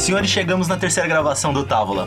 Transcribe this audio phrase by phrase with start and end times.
[0.00, 2.06] Senhores, chegamos na terceira gravação do Távola.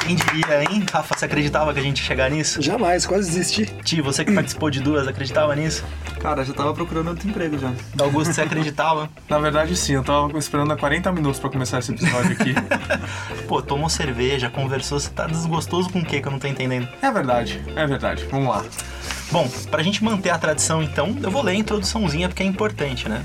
[0.00, 0.82] Quem diria, hein?
[0.90, 2.62] Rafa, você acreditava que a gente ia chegar nisso?
[2.62, 3.66] Jamais, quase desisti.
[3.84, 5.84] Ti, você que participou de duas, acreditava nisso?
[6.20, 7.70] Cara, já tava procurando outro emprego já.
[8.00, 9.10] Augusto, você acreditava?
[9.28, 12.54] Na verdade, sim, eu tava esperando há 40 minutos pra começar esse episódio aqui.
[13.46, 16.88] Pô, tomou cerveja, conversou, você tá desgostoso com o que que eu não tô entendendo?
[17.02, 18.26] é verdade, é verdade.
[18.30, 18.64] Vamos lá.
[19.30, 23.06] Bom, pra gente manter a tradição, então, eu vou ler a introduçãozinha porque é importante,
[23.06, 23.22] né?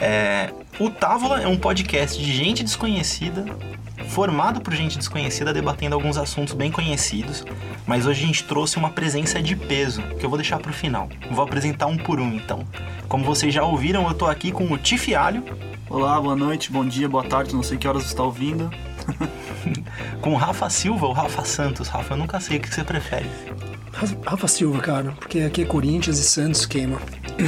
[0.00, 3.44] É, o Távola é um podcast de gente desconhecida,
[4.08, 7.44] formado por gente desconhecida, debatendo alguns assuntos bem conhecidos.
[7.86, 11.08] Mas hoje a gente trouxe uma presença de peso, que eu vou deixar pro final.
[11.30, 12.66] Vou apresentar um por um, então.
[13.08, 15.44] Como vocês já ouviram, eu tô aqui com o Tifialho,
[15.90, 18.70] Olá, boa noite, bom dia, boa tarde, não sei que horas você tá ouvindo.
[20.22, 21.88] com o Rafa Silva ou Rafa Santos.
[21.88, 23.28] Rafa, eu nunca sei o que você prefere.
[23.92, 26.96] Rafa- Rafa Silva, cara, porque aqui é Corinthians e Santos queima.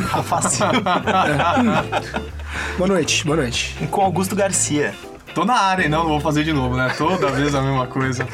[0.09, 0.83] Rafa Silva.
[2.77, 3.75] Boa noite, boa noite.
[3.91, 4.95] com Augusto Garcia.
[5.35, 6.93] Tô na área, não, não vou fazer de novo, né?
[6.97, 8.27] Toda vez a mesma coisa.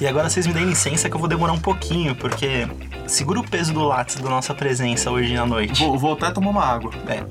[0.00, 2.66] E agora vocês me deem licença que eu vou demorar um pouquinho, porque
[3.06, 5.84] segura o peso do látis da nossa presença hoje à noite.
[5.84, 6.90] Vou, vou até tomar uma água.
[7.06, 7.22] É.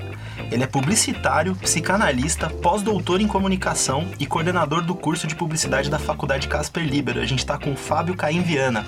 [0.51, 6.47] Ele é publicitário, psicanalista, pós-doutor em comunicação e coordenador do curso de publicidade da Faculdade
[6.47, 7.19] Casper Libero.
[7.19, 8.85] A gente tá com o Fábio Caim Viana.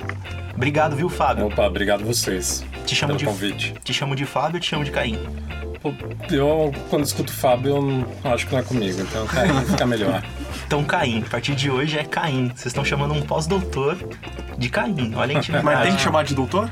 [0.56, 1.48] Obrigado, viu, Fábio?
[1.48, 3.74] Opa, obrigado vocês Te chamo pelo de convite.
[3.84, 5.18] Te chamo de Fábio ou te chamo de Caim?
[6.32, 10.24] Eu, quando escuto Fábio, eu não- acho que não é comigo, então Caim fica melhor.
[10.70, 11.24] Então, Caim.
[11.26, 12.50] A partir de hoje é Caim.
[12.50, 13.98] Vocês estão chamando um pós-doutor
[14.56, 15.14] de Caim.
[15.16, 15.66] Olha a intimidade.
[15.66, 16.70] Mas tem que chamar de doutor?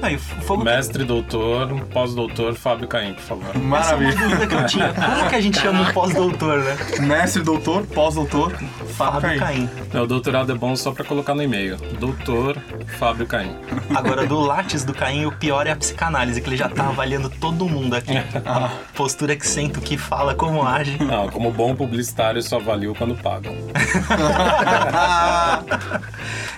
[0.00, 3.44] Não, o fogo Mestre, doutor, pós-doutor, Fábio Caim, por favor.
[3.48, 4.16] Essa é uma Maravilha.
[4.16, 4.92] dúvida que eu tinha.
[4.92, 6.76] Como que a gente chama um pós-doutor, né?
[7.00, 9.38] Mestre, doutor, pós-doutor, Fábio Fábio Caim.
[9.38, 9.70] Caim.
[9.92, 11.76] É, o doutorado é bom só pra colocar no e-mail.
[11.98, 12.56] Doutor
[12.98, 13.56] Fábio Caim.
[13.94, 17.28] Agora, do látis do Caim, o pior é a psicanálise, que ele já tá avaliando
[17.28, 18.12] todo mundo aqui.
[18.46, 20.96] A postura que senta, o que fala, como age.
[21.02, 23.54] Não, como bom publicitário, só avalio quando pagam.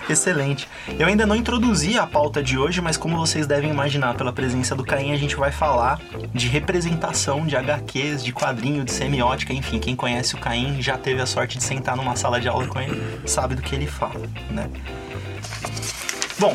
[0.09, 0.67] Excelente.
[0.99, 4.75] Eu ainda não introduzi a pauta de hoje, mas como vocês devem imaginar pela presença
[4.75, 5.99] do Caim, a gente vai falar
[6.33, 9.79] de representação de HQs, de quadrinho, de semiótica, enfim.
[9.79, 12.79] Quem conhece o Caim já teve a sorte de sentar numa sala de aula com
[12.79, 14.69] ele, sabe do que ele fala, né?
[16.39, 16.53] Bom,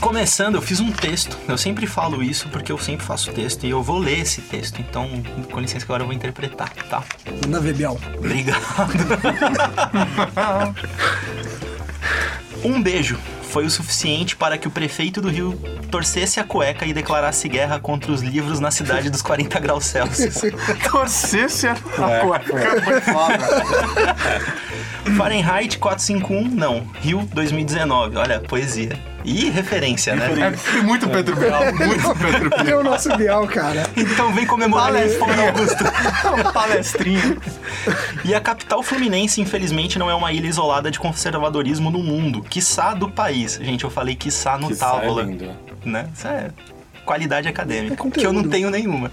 [0.00, 1.36] começando, eu fiz um texto.
[1.46, 4.80] Eu sempre falo isso porque eu sempre faço texto e eu vou ler esse texto.
[4.80, 5.08] Então,
[5.52, 7.04] com licença que agora eu vou interpretar, tá?
[7.44, 8.00] Manda ver, Biel.
[8.16, 8.60] Obrigado.
[12.64, 13.18] um beijo
[13.50, 15.58] foi o suficiente para que o prefeito do Rio
[15.90, 20.40] torcesse a cueca e declarasse guerra contra os livros na cidade dos 40 graus Celsius.
[20.88, 22.80] Torcesse a É, cueca.
[22.82, 23.38] Foi foda.
[25.16, 26.86] Fahrenheit 451, não.
[27.00, 28.16] Rio 2019.
[28.16, 28.96] Olha, poesia.
[29.24, 30.26] E referência, né?
[30.26, 32.58] É, tem muito Pedro Bial, muito Pedro Bial.
[32.58, 33.86] Cadê o nosso Biel, cara?
[33.96, 35.84] Então vem comemorar isso, Paulo Augusto.
[36.52, 37.36] Palestrinha.
[38.24, 42.42] E a capital fluminense, infelizmente, não é uma ilha isolada de conservadorismo no mundo.
[42.42, 43.54] Quiçá do país.
[43.62, 45.22] Gente, eu falei quiçá no Que sai Távola.
[45.22, 45.50] lindo.
[45.84, 46.08] né?
[46.14, 46.48] Isso é
[47.04, 49.10] qualidade acadêmica, É que eu não tenho nenhuma.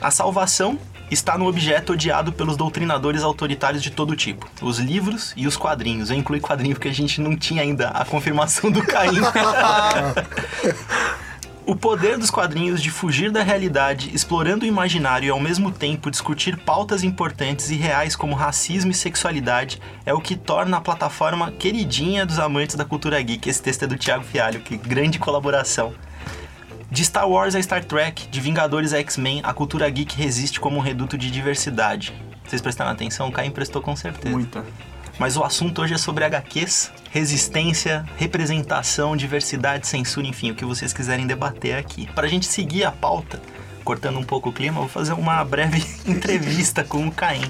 [0.00, 0.78] A salvação
[1.10, 4.48] está no objeto odiado pelos doutrinadores autoritários de todo tipo.
[4.62, 6.10] Os livros e os quadrinhos.
[6.10, 9.20] Eu incluí quadrinho porque a gente não tinha ainda a confirmação do Caim.
[11.70, 16.10] O poder dos quadrinhos de fugir da realidade, explorando o imaginário e ao mesmo tempo
[16.10, 21.52] discutir pautas importantes e reais como racismo e sexualidade é o que torna a plataforma
[21.52, 23.48] queridinha dos amantes da cultura geek.
[23.48, 25.94] Esse texto é do Thiago Fialho, que grande colaboração.
[26.90, 30.76] De Star Wars a Star Trek, de Vingadores a X-Men, a cultura geek resiste como
[30.76, 32.12] um reduto de diversidade.
[32.44, 33.28] Vocês prestaram atenção?
[33.28, 34.34] O Caim prestou com certeza.
[34.34, 34.64] Muita.
[35.16, 40.92] Mas o assunto hoje é sobre HQs, resistência, representação, diversidade, censura, enfim, o que vocês
[40.92, 42.08] quiserem debater aqui.
[42.12, 43.40] Pra gente seguir a pauta,
[43.84, 47.48] cortando um pouco o clima, eu vou fazer uma breve entrevista com o Caim.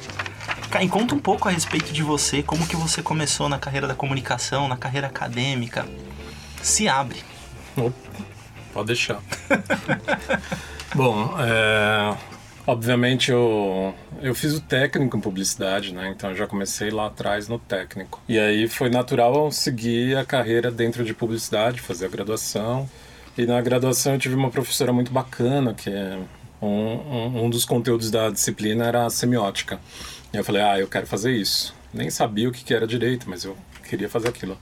[0.71, 3.95] Caim, conta um pouco a respeito de você, como que você começou na carreira da
[3.95, 5.87] comunicação, na carreira acadêmica.
[6.61, 7.25] Se abre.
[8.73, 9.23] Pode deixar.
[10.95, 12.17] Bom, é,
[12.67, 16.13] obviamente eu, eu fiz o técnico em publicidade, né?
[16.15, 18.21] Então eu já comecei lá atrás no técnico.
[18.29, 22.89] E aí foi natural eu seguir a carreira dentro de publicidade, fazer a graduação.
[23.39, 26.19] E na graduação eu tive uma professora muito bacana, que é
[26.61, 29.81] um, um, um dos conteúdos da disciplina era a semiótica.
[30.33, 31.75] E eu falei, ah, eu quero fazer isso.
[31.93, 33.57] Nem sabia o que que era direito, mas eu
[33.89, 34.57] queria fazer aquilo.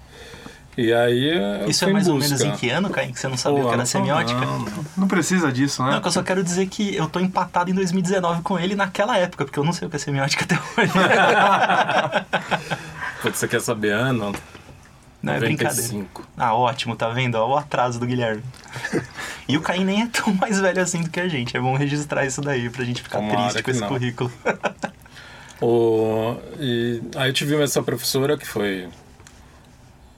[0.80, 2.28] E aí eu Isso fui é em mais ou busca.
[2.36, 4.40] menos em que ano, Caim, que você não sabia Pô, o que era não, semiótica?
[4.40, 4.64] não,
[4.96, 6.00] Não precisa disso, Não, né?
[6.00, 9.44] que eu só quero dizer que eu tô empatado em 2019 com ele naquela época,
[9.44, 10.92] porque eu não sei o que é semiótica até hoje.
[13.34, 14.32] Você quer saber ano?
[15.20, 15.82] Não, é brincadeira.
[15.82, 16.22] 95.
[16.36, 17.34] Ah, ótimo, tá vendo?
[17.34, 18.42] Olha o atraso do Guilherme.
[19.48, 21.56] E o Caim nem é tão mais velho assim do que a gente.
[21.56, 23.88] É bom registrar isso daí pra gente ficar Tomara triste com esse não.
[23.88, 24.30] currículo.
[25.60, 28.88] O, e aí eu tive essa professora que foi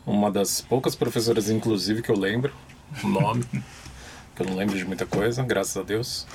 [0.06, 2.52] uma das poucas professoras, inclusive, que eu lembro
[3.02, 3.44] o nome,
[4.35, 6.26] que eu não lembro de muita coisa, graças a Deus.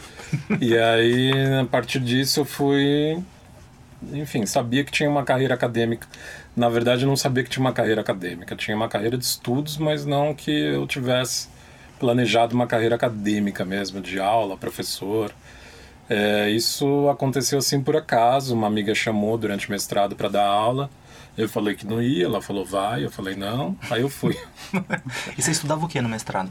[0.62, 1.32] E aí,
[1.62, 3.22] a partir disso, eu fui.
[4.12, 6.08] Enfim, sabia que tinha uma carreira acadêmica.
[6.56, 8.56] Na verdade, eu não sabia que tinha uma carreira acadêmica.
[8.56, 11.50] Tinha uma carreira de estudos, mas não que eu tivesse
[12.00, 15.34] planejado uma carreira acadêmica mesmo, de aula, professor.
[16.10, 18.54] É, isso aconteceu assim por acaso.
[18.54, 20.90] Uma amiga chamou durante o mestrado para dar aula.
[21.38, 24.38] Eu falei que não ia, ela falou vai, eu falei não, aí eu fui.
[25.38, 26.50] e você estudava o que no mestrado?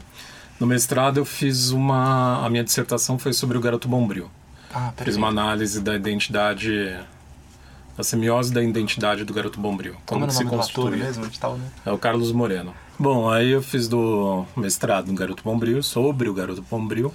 [0.59, 2.45] No mestrado eu fiz uma.
[2.45, 4.29] A minha dissertação foi sobre o garoto bombril.
[4.73, 6.97] Ah, fiz uma análise da identidade.
[7.97, 9.95] da semiose da identidade do garoto bombril.
[10.05, 11.29] Como, como é do ator mesmo?
[11.31, 11.69] Tava, né?
[11.85, 12.73] É o Carlos Moreno.
[12.97, 17.13] Bom, aí eu fiz do mestrado no garoto bombril, sobre o garoto bombril.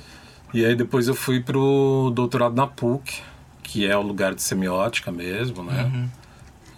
[0.53, 3.23] E aí depois eu fui pro doutorado na PUC,
[3.63, 5.85] que é o lugar de semiótica mesmo, né?
[5.85, 6.09] Uhum.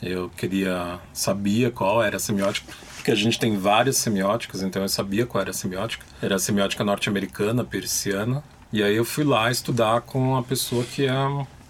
[0.02, 4.88] Eu queria, sabia qual era a semiótica, porque a gente tem várias semióticas, então eu
[4.88, 6.04] sabia qual era a semiótica.
[6.20, 8.43] Era a semiótica norte-americana, persiana.
[8.72, 11.12] E aí eu fui lá estudar com a pessoa que é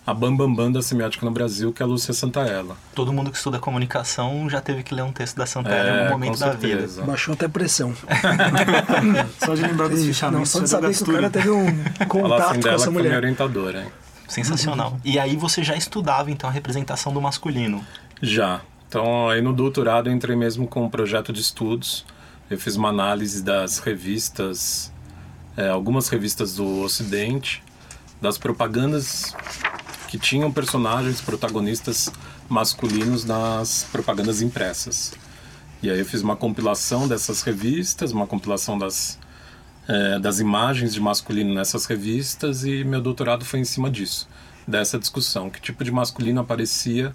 [0.04, 2.76] a bambambam bam, bam da semiótica no Brasil, que é a Lúcia Santaella.
[2.94, 5.98] Todo mundo que estuda comunicação já teve que ler um texto da Santaella é, em
[6.00, 6.88] algum momento da vida.
[7.04, 7.94] Baixou até pressão.
[9.44, 10.54] só de lembrar dos fichamentos.
[10.54, 13.08] Não, só de saber que o cara teve um contato assim com essa mulher.
[13.08, 13.92] minha orientadora, hein?
[14.26, 14.98] Sensacional.
[15.04, 17.84] E aí você já estudava então a representação do masculino?
[18.24, 18.62] Já.
[18.86, 22.06] Então, aí no doutorado eu entrei mesmo com um projeto de estudos.
[22.48, 24.92] Eu fiz uma análise das revistas,
[25.56, 27.64] é, algumas revistas do Ocidente,
[28.20, 29.34] das propagandas
[30.06, 32.12] que tinham personagens protagonistas
[32.48, 35.14] masculinos nas propagandas impressas.
[35.82, 39.18] E aí eu fiz uma compilação dessas revistas, uma compilação das,
[39.88, 44.28] é, das imagens de masculino nessas revistas e meu doutorado foi em cima disso,
[44.64, 47.12] dessa discussão, que tipo de masculino aparecia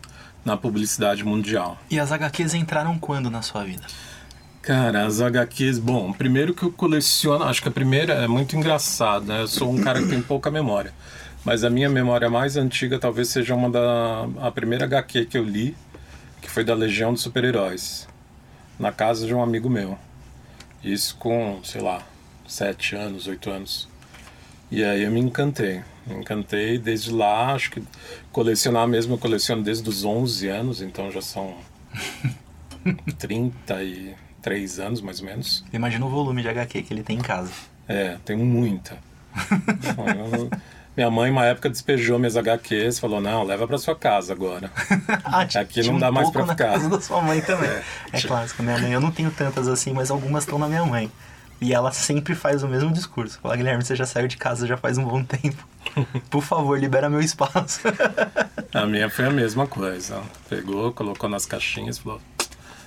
[0.47, 1.77] na publicidade mundial.
[1.91, 3.85] E as HQs entraram quando na sua vida?
[4.61, 9.25] Cara, as HQs, bom, primeiro que eu coleciono, acho que a primeira é muito engraçada,
[9.25, 9.41] né?
[9.41, 10.93] Eu sou um cara que tem pouca memória.
[11.43, 15.43] Mas a minha memória mais antiga talvez seja uma da a primeira HQ que eu
[15.43, 15.75] li,
[16.41, 18.07] que foi da Legião dos Super-Heróis,
[18.79, 19.97] na casa de um amigo meu.
[20.81, 22.01] Isso com, sei lá,
[22.47, 23.87] sete anos, oito anos.
[24.71, 25.81] E aí eu me encantei.
[26.09, 27.83] Encantei desde lá, acho que
[28.31, 31.55] colecionar mesmo eu coleciono desde os 11 anos, então já são
[33.17, 35.65] 33 anos mais ou menos.
[35.71, 37.51] Imagina o volume de HQ que ele tem em casa.
[37.87, 38.97] É, tenho muita.
[40.97, 44.71] Minha mãe, uma época, despejou minhas HQs, falou: não, leva para sua casa agora.
[45.23, 46.71] ah, Aqui não dá um mais para ficar.
[46.71, 47.69] casa da sua mãe também.
[47.69, 47.83] É,
[48.13, 48.93] é clássico, minha mãe.
[48.93, 51.11] Eu não tenho tantas assim, mas algumas estão na minha mãe.
[51.59, 53.39] E ela sempre faz o mesmo discurso.
[53.41, 55.67] Fala, Guilherme, você já saiu de casa já faz um bom tempo.
[56.29, 57.81] Por favor, libera meu espaço.
[58.73, 60.21] a minha foi a mesma coisa.
[60.47, 62.21] Pegou, colocou nas caixinhas e falou: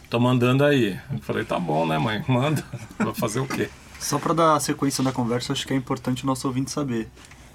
[0.09, 0.99] tô mandando aí.
[1.13, 2.25] Eu falei: tá bom, né, mãe?
[2.29, 2.65] Manda.
[2.99, 3.69] Vou fazer o quê?
[3.99, 7.09] Só para dar a sequência da conversa, acho que é importante o nosso ouvinte saber.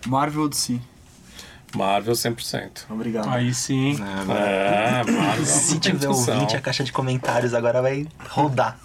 [0.06, 0.80] Marvel ou DC?
[1.76, 2.86] Marvel 100%.
[2.90, 3.30] Obrigado.
[3.30, 3.98] Aí sim.
[4.02, 5.46] É, é Marvel.
[5.46, 8.78] Se tiver ouvinte, a caixa de comentários agora vai rodar.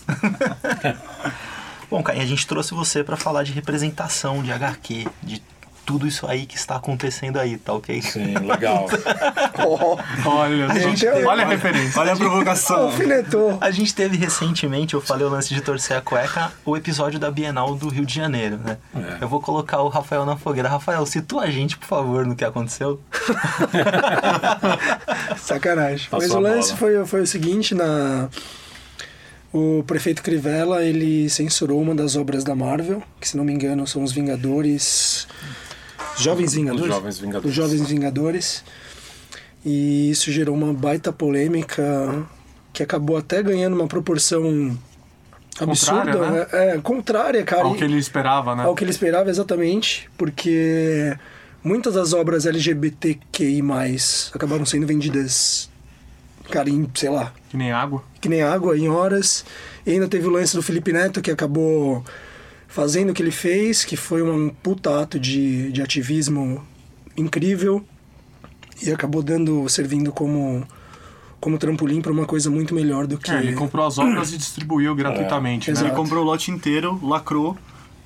[1.91, 5.43] Bom, Caio, a gente trouxe você para falar de representação de HQ, de
[5.85, 8.01] tudo isso aí que está acontecendo aí, tá ok?
[8.01, 8.87] Sim, legal.
[9.67, 12.01] oh, olha, a gente teve, olha a referência.
[12.01, 12.85] Olha a provocação.
[12.85, 13.59] Alfinetou.
[13.61, 17.29] A gente teve recentemente, eu falei o lance de torcer a cueca, o episódio da
[17.29, 18.79] Bienal do Rio de Janeiro, né?
[18.95, 19.25] É.
[19.25, 20.69] Eu vou colocar o Rafael na fogueira.
[20.69, 23.01] Rafael, situa a gente, por favor, no que aconteceu.
[25.39, 26.09] Sacanagem.
[26.09, 28.29] Passou Mas o lance foi, foi o seguinte, na
[29.53, 33.87] o prefeito Crivella, ele censurou uma das obras da Marvel, que se não me engano
[33.87, 35.27] são os Vingadores...
[36.17, 36.89] Jovens Vingadores?
[36.89, 37.51] Os Jovens Vingadores.
[37.51, 38.65] Os Jovens Vingadores.
[39.65, 42.27] E isso gerou uma baita polêmica
[42.73, 44.79] que acabou até ganhando uma proporção
[45.59, 46.47] absurda, contrária, né?
[46.53, 47.63] É, contrária, cara.
[47.63, 48.65] Ao que ele esperava, né?
[48.65, 50.09] Ao que ele esperava, exatamente.
[50.17, 51.17] Porque
[51.63, 53.63] muitas das obras LGBTQI+,
[54.35, 55.70] acabaram sendo vendidas
[56.51, 57.33] cara, em, sei lá.
[57.49, 58.03] Que nem água.
[58.21, 59.45] Que nem água, em horas.
[59.87, 62.05] E ainda teve o lance do Felipe Neto, que acabou
[62.69, 66.63] fazendo o que ele fez, que foi um puta ato de, de ativismo
[67.17, 67.85] incrível.
[68.83, 70.67] E acabou dando, servindo como
[71.41, 73.31] como trampolim para uma coisa muito melhor do que.
[73.31, 75.71] É, ele comprou as obras e distribuiu gratuitamente.
[75.71, 75.81] É, né?
[75.81, 77.57] Ele comprou o lote inteiro, lacrou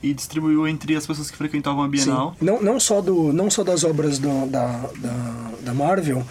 [0.02, 2.36] e distribuiu entre as pessoas que frequentavam a Bienal.
[2.38, 2.44] Sim.
[2.44, 6.24] Não, não, só, do, não só das obras do, da, da, da Marvel,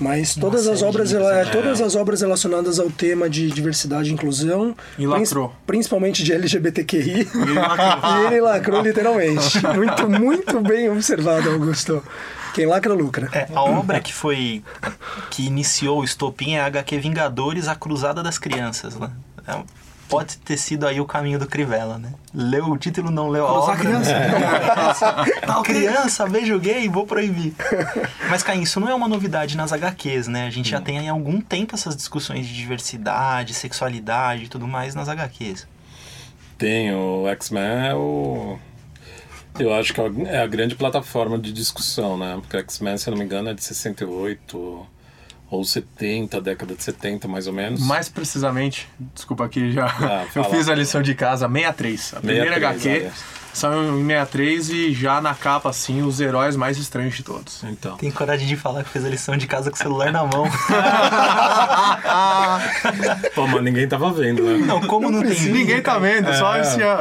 [0.00, 1.44] mas todas as obras, ela, é.
[1.44, 5.52] todas as obras relacionadas ao tema de diversidade e inclusão, e lacrou.
[5.66, 9.58] principalmente de LGBTQI, e ele lacrou, e ele lacrou literalmente.
[9.76, 12.02] muito, muito bem observado, Augusto.
[12.54, 13.28] Quem lacra, lucra.
[13.32, 14.64] É, a obra que foi.
[15.30, 19.10] que iniciou o estopim é a HQ Vingadores, A Cruzada das Crianças, né?
[19.46, 19.62] É,
[20.08, 22.12] pode ter sido aí o caminho do Crivella, né?
[22.34, 23.84] Leu o título, não leu a Cruzar obra.
[23.84, 24.10] criança.
[25.40, 25.46] É.
[25.46, 27.54] Tal criança, beijo gay, vou proibir.
[28.28, 30.46] Mas, Caim, isso não é uma novidade nas HQs, né?
[30.46, 34.94] A gente já tem há algum tempo essas discussões de diversidade, sexualidade e tudo mais
[34.94, 35.66] nas HQs.
[36.58, 38.58] Tem, o X-Men é o.
[39.58, 42.36] Eu acho que é a grande plataforma de discussão, né?
[42.40, 44.86] Porque o X-Men, se eu não me engano, é de 68
[45.50, 47.80] ou 70, década de 70 mais ou menos.
[47.80, 49.86] Mais precisamente, desculpa aqui já.
[49.86, 52.14] Ah, eu fiz a lição de casa 63.
[52.14, 53.39] A primeira 63, HQ olha.
[53.52, 57.62] Saiu em 63 e já na capa, assim, os heróis mais estranhos de todos.
[57.64, 57.96] Então.
[57.96, 60.44] Tem coragem de falar que fez a lição de casa com o celular na mão.
[63.34, 64.58] Pô, mas ninguém tava vendo, né?
[64.66, 66.60] Não, como não tem Ninguém tá vendo, só É.
[66.60, 66.80] esse.
[66.82, 66.96] ó.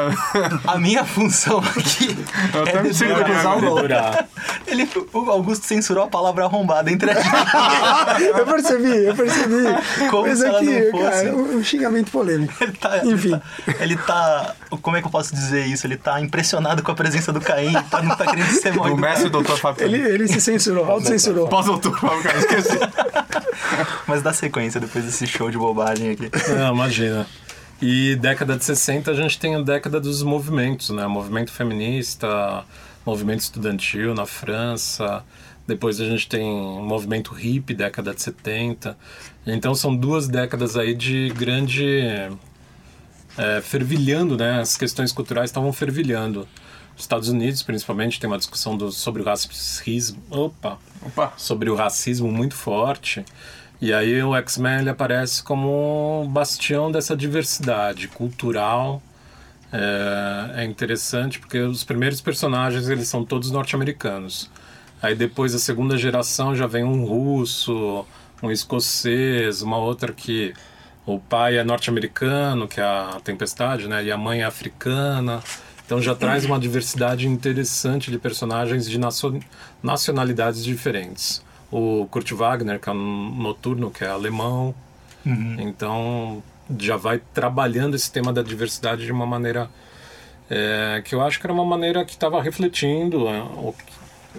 [0.68, 2.18] A minha função aqui
[2.54, 3.80] Eu até é me segurei cruzar o gol.
[4.68, 7.30] Ele, o Augusto censurou a palavra arrombada entre a gente.
[8.40, 9.64] Eu percebi, eu percebi.
[10.10, 11.24] Como Mas se ela aqui, não fosse.
[11.26, 12.54] cara, um xingamento polêmico.
[12.62, 13.40] Ele tá, Enfim.
[13.80, 14.56] Ele tá.
[14.82, 15.86] Como é que eu posso dizer isso?
[15.88, 16.39] Ele tá impressionado
[16.84, 19.86] com a presença do Caim, tá, não tá querendo ser mal O mestre doutor Fábio.
[19.86, 21.48] Ele, ele se censurou, autocensurou.
[21.48, 22.78] Pós-doutor Fábio, cara, esqueci.
[24.08, 26.30] Mas dá sequência depois desse show de bobagem aqui.
[26.50, 27.28] Não, imagina.
[27.82, 31.08] E década de 60 a gente tem a década dos movimentos, né?
[31.08, 32.66] Movimento feminista,
[33.06, 35.24] movimento estudantil na França.
[35.66, 38.98] Depois a gente tem o movimento hippie, década de 70.
[39.46, 42.30] Então são duas décadas aí de grande
[43.40, 44.60] é, fervilhando, né?
[44.60, 46.46] As questões culturais estavam fervilhando.
[46.96, 50.22] Os Estados Unidos, principalmente, tem uma discussão do, sobre o racismo.
[50.30, 50.78] Opa!
[51.02, 51.32] Opa.
[51.38, 53.24] sobre o racismo muito forte.
[53.82, 59.02] E aí o X-Men aparece como um bastião dessa diversidade cultural.
[59.72, 64.52] É, é interessante porque os primeiros personagens eles são todos norte-americanos.
[65.02, 68.06] Aí depois a segunda geração já vem um russo,
[68.44, 70.54] um escocês, uma outra que
[71.14, 74.04] o pai é norte-americano, que é a Tempestade, né?
[74.04, 75.42] E a mãe é africana.
[75.86, 79.40] Então já traz uma diversidade interessante de personagens de nacio-
[79.82, 81.44] nacionalidades diferentes.
[81.72, 84.74] O Kurt Wagner, que é um noturno, que é alemão.
[85.60, 86.44] Então
[86.80, 89.70] já vai trabalhando esse tema da diversidade de uma maneira
[90.50, 93.44] é, que eu acho que era uma maneira que estava refletindo é,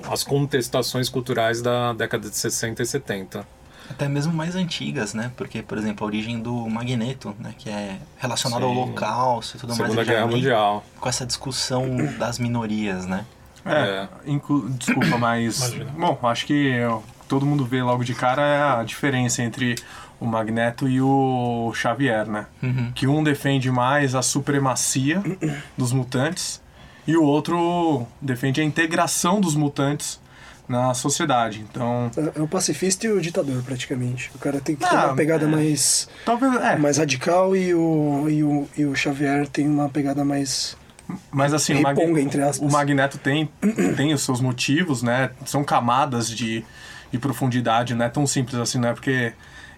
[0.08, 3.46] as contestações culturais da década de 60 e 70.
[3.90, 5.30] Até mesmo mais antigas, né?
[5.36, 7.52] Porque, por exemplo, a origem do Magneto, né?
[7.58, 8.78] Que é relacionado ao Sim.
[8.78, 9.78] Holocausto e tudo mais.
[9.82, 10.84] Segunda ele já Guerra vem Mundial.
[11.00, 11.86] Com essa discussão
[12.18, 13.24] das minorias, né?
[13.66, 15.58] É, inclu- desculpa, mas.
[15.58, 15.90] Imagina.
[15.98, 16.78] Bom, acho que
[17.28, 19.74] todo mundo vê logo de cara é a diferença entre
[20.18, 22.46] o Magneto e o Xavier, né?
[22.62, 22.92] Uhum.
[22.94, 25.22] Que um defende mais a supremacia
[25.76, 26.60] dos mutantes
[27.06, 30.20] e o outro defende a integração dos mutantes
[30.70, 31.64] na sociedade.
[31.68, 34.30] Então, É é o pacifista e o ditador, praticamente.
[34.34, 35.48] O cara tem que ter Ah, uma pegada é.
[35.48, 36.54] mais, talvez.
[36.54, 40.76] É, mais radical e o, e, o, e o Xavier tem uma pegada mais.
[41.32, 42.68] Mas assim, o, Mag- entre aspas.
[42.68, 43.50] o Magneto tem,
[43.96, 45.30] tem os seus motivos, né?
[45.44, 46.64] São camadas de,
[47.10, 49.32] de profundidade, não é tão simples assim, não é porque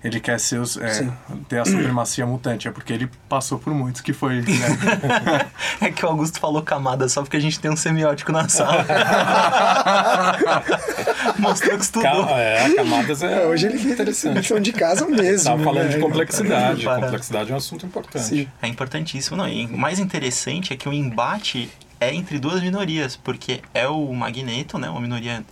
[0.05, 1.09] ele quer ser os- é,
[1.49, 4.43] ter a supremacia mutante, é porque ele passou por muitos que foi, né?
[5.81, 8.85] É que o Augusto falou camada só porque a gente tem um semiótico na sala.
[11.39, 12.27] Mostrou que estudou.
[12.27, 14.61] Ca- é, camadas é, É, hoje ele fez interessante.
[14.61, 15.45] de casa mesmo.
[15.51, 15.97] Tava falando né?
[15.97, 16.85] de complexidade.
[16.85, 17.03] Para.
[17.03, 18.25] Complexidade é um assunto importante.
[18.25, 18.49] Sim.
[18.61, 19.37] É importantíssimo.
[19.37, 23.87] Não, e o mais interessante é que o embate é entre duas minorias, porque é
[23.89, 24.89] o Magneto, né?
[24.89, 25.43] Uma minoria,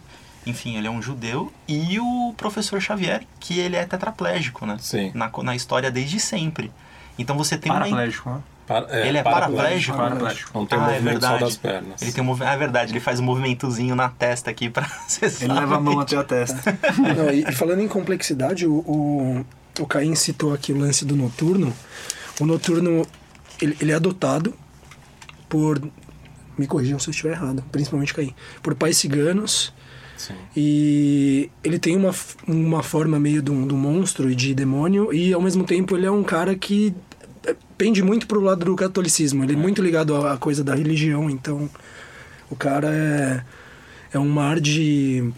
[0.46, 4.76] enfim, ele é um judeu, e o professor Xavier, que ele é tetraplégico, né?
[4.80, 5.10] Sim.
[5.14, 6.70] Na, na história desde sempre.
[7.18, 7.80] Então você tem uma.
[7.80, 8.40] Paraplégico, né?
[8.66, 9.96] Para- Ele é paraplégico?
[9.96, 10.50] Paraplégico.
[10.56, 11.44] Não tem Ah, é movimento só verdade.
[11.44, 12.02] das pernas.
[12.02, 12.50] Ele tem um movimento.
[12.50, 15.42] Ah, é verdade, ele faz um movimentozinho na testa aqui pra acessar.
[15.50, 16.78] Ele leva a mão até a testa.
[17.16, 19.46] Não, e, e falando em complexidade, o, o,
[19.80, 21.74] o Caim citou aqui o lance do noturno.
[22.38, 23.04] O noturno,
[23.60, 24.54] ele, ele é adotado
[25.48, 25.82] por.
[26.56, 28.34] Me corrijam se eu estiver errado, principalmente Caim.
[28.62, 29.72] Por pais ciganos.
[30.26, 30.34] Sim.
[30.56, 32.14] E ele tem uma,
[32.46, 35.96] uma forma meio de um, de um monstro e de demônio, e ao mesmo tempo
[35.96, 36.94] ele é um cara que
[37.46, 39.42] eh, pende muito pro lado do catolicismo.
[39.44, 41.70] Ele é, muito ligado à à coisa da religião, então
[42.50, 43.44] o cara é,
[44.12, 45.32] é um mar de,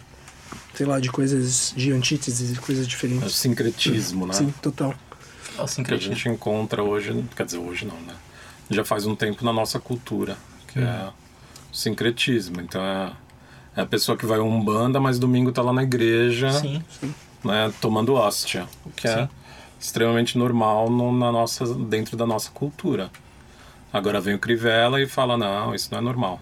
[0.75, 3.35] sei lá, de coisas, de antíteses e coisas É o diferentes.
[3.35, 4.33] sincretismo, né?
[4.33, 4.89] Sim, total.
[4.91, 6.13] É o Que a sincretismo.
[6.15, 8.13] gente encontra hoje, quer dizer, hoje não, né?
[8.69, 10.35] Já faz um tempo na nossa cultura,
[10.67, 11.09] que é
[11.71, 12.59] o sincretismo.
[12.59, 13.11] Então é,
[13.75, 16.83] é a pessoa que vai a Umbanda, mas domingo tá lá na igreja, Sim.
[17.43, 19.29] né, tomando hóstia, o que é Sim.
[19.79, 23.09] extremamente normal no, na nossa, dentro da nossa cultura.
[23.91, 26.39] Agora vem o Crivella e fala, não, isso não é normal.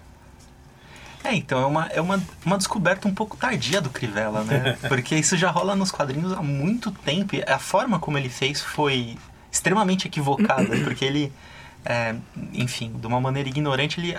[1.24, 4.78] É, então é uma, é uma, uma descoberta um pouco tardia do Crivella, né?
[4.88, 7.36] Porque isso já rola nos quadrinhos há muito tempo.
[7.36, 9.18] E a forma como ele fez foi
[9.52, 11.32] extremamente equivocada, porque ele,
[11.86, 12.16] é,
[12.54, 14.16] enfim, de uma maneira ignorante, ele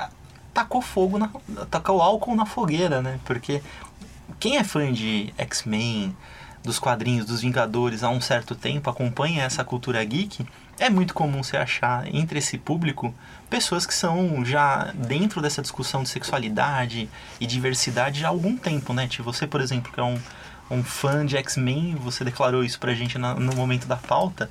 [0.53, 1.31] tacou fogo, na,
[1.71, 3.19] tacou álcool na fogueira, né?
[3.25, 3.63] Porque
[4.39, 6.17] quem é fã de X-Men,
[6.63, 10.47] dos quadrinhos, dos Vingadores há um certo tempo, acompanha essa cultura geek,
[10.79, 13.15] é muito comum você achar entre esse público
[13.51, 17.09] pessoas que são já dentro dessa discussão de sexualidade
[17.41, 19.07] e diversidade há algum tempo, né?
[19.07, 20.19] Tipo, você, por exemplo, que é um,
[20.71, 24.51] um fã de X-Men, você declarou isso pra gente no momento da pauta.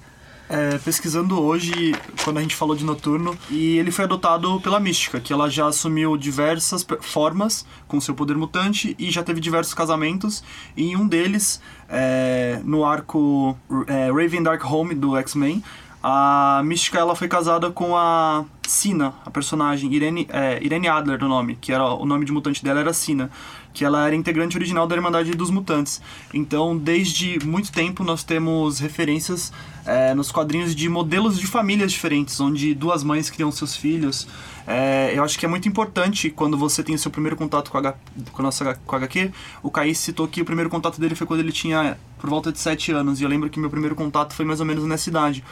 [0.53, 5.17] É, pesquisando hoje, quando a gente falou de Noturno, e ele foi adotado pela Mística,
[5.17, 10.43] que ela já assumiu diversas formas com seu poder mutante e já teve diversos casamentos,
[10.75, 15.63] e em um deles, é, no arco é, Raven Dark Home do X-Men,
[16.03, 21.27] a Mística ela foi casada com a Sina, a personagem, Irene, é, Irene Adler, o
[21.27, 23.29] nome, que era o nome de mutante dela era Sina,
[23.73, 26.01] que ela era integrante original da Irmandade dos Mutantes.
[26.33, 29.51] Então, desde muito tempo nós temos referências
[29.85, 34.27] é, nos quadrinhos de modelos de famílias diferentes, onde duas mães criam seus filhos.
[34.67, 37.77] É, eu acho que é muito importante quando você tem o seu primeiro contato com
[37.77, 39.31] a, com a nossa com a HQ.
[39.63, 42.59] O Caí citou que o primeiro contato dele foi quando ele tinha por volta de
[42.59, 45.43] 7 anos, e eu lembro que meu primeiro contato foi mais ou menos nessa idade.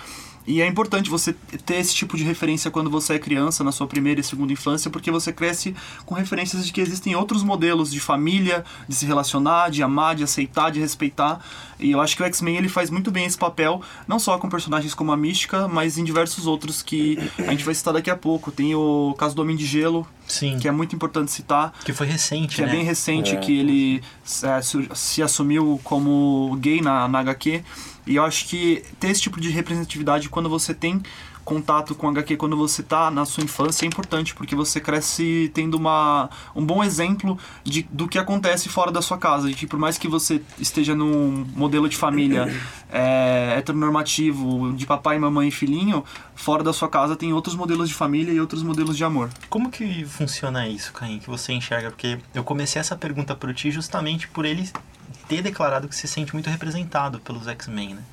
[0.50, 1.32] E é importante você
[1.64, 4.90] ter esse tipo de referência quando você é criança, na sua primeira e segunda infância,
[4.90, 5.76] porque você cresce
[6.06, 10.24] com referências de que existem outros modelos de família, de se relacionar, de amar, de
[10.24, 11.40] aceitar, de respeitar.
[11.80, 14.50] E eu acho que o X-Men ele faz muito bem esse papel, não só com
[14.50, 18.16] personagens como a Mística, mas em diversos outros que a gente vai citar daqui a
[18.16, 18.52] pouco.
[18.52, 20.58] Tem o caso do Homem de Gelo, Sim.
[20.60, 21.74] que é muito importante citar.
[21.86, 22.68] Que foi recente, que né?
[22.68, 24.04] é bem recente, que ele
[24.44, 24.62] é,
[24.94, 27.64] se assumiu como gay na, na HQ.
[28.06, 31.02] E eu acho que ter esse tipo de representatividade quando você tem
[31.50, 35.76] contato com HQ quando você está na sua infância é importante, porque você cresce tendo
[35.76, 39.50] uma, um bom exemplo de, do que acontece fora da sua casa.
[39.50, 42.56] E que por mais que você esteja num modelo de família
[42.94, 47.96] é, heteronormativo, de papai, mamãe e filhinho, fora da sua casa tem outros modelos de
[47.96, 49.32] família e outros modelos de amor.
[49.50, 51.90] Como que funciona isso, Caim, que você enxerga?
[51.90, 54.70] Porque eu comecei essa pergunta pro Ti justamente por ele
[55.28, 58.04] ter declarado que se sente muito representado pelos X-Men, né?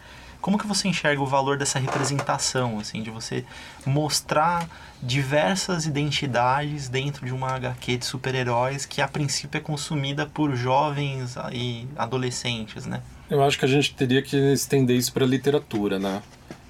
[0.47, 3.45] Como que você enxerga o valor dessa representação, assim, de você
[3.85, 4.69] mostrar
[5.03, 11.35] diversas identidades dentro de uma HQ de super-heróis que a princípio é consumida por jovens
[11.53, 13.03] e adolescentes, né?
[13.29, 16.23] Eu acho que a gente teria que estender isso para a literatura, né?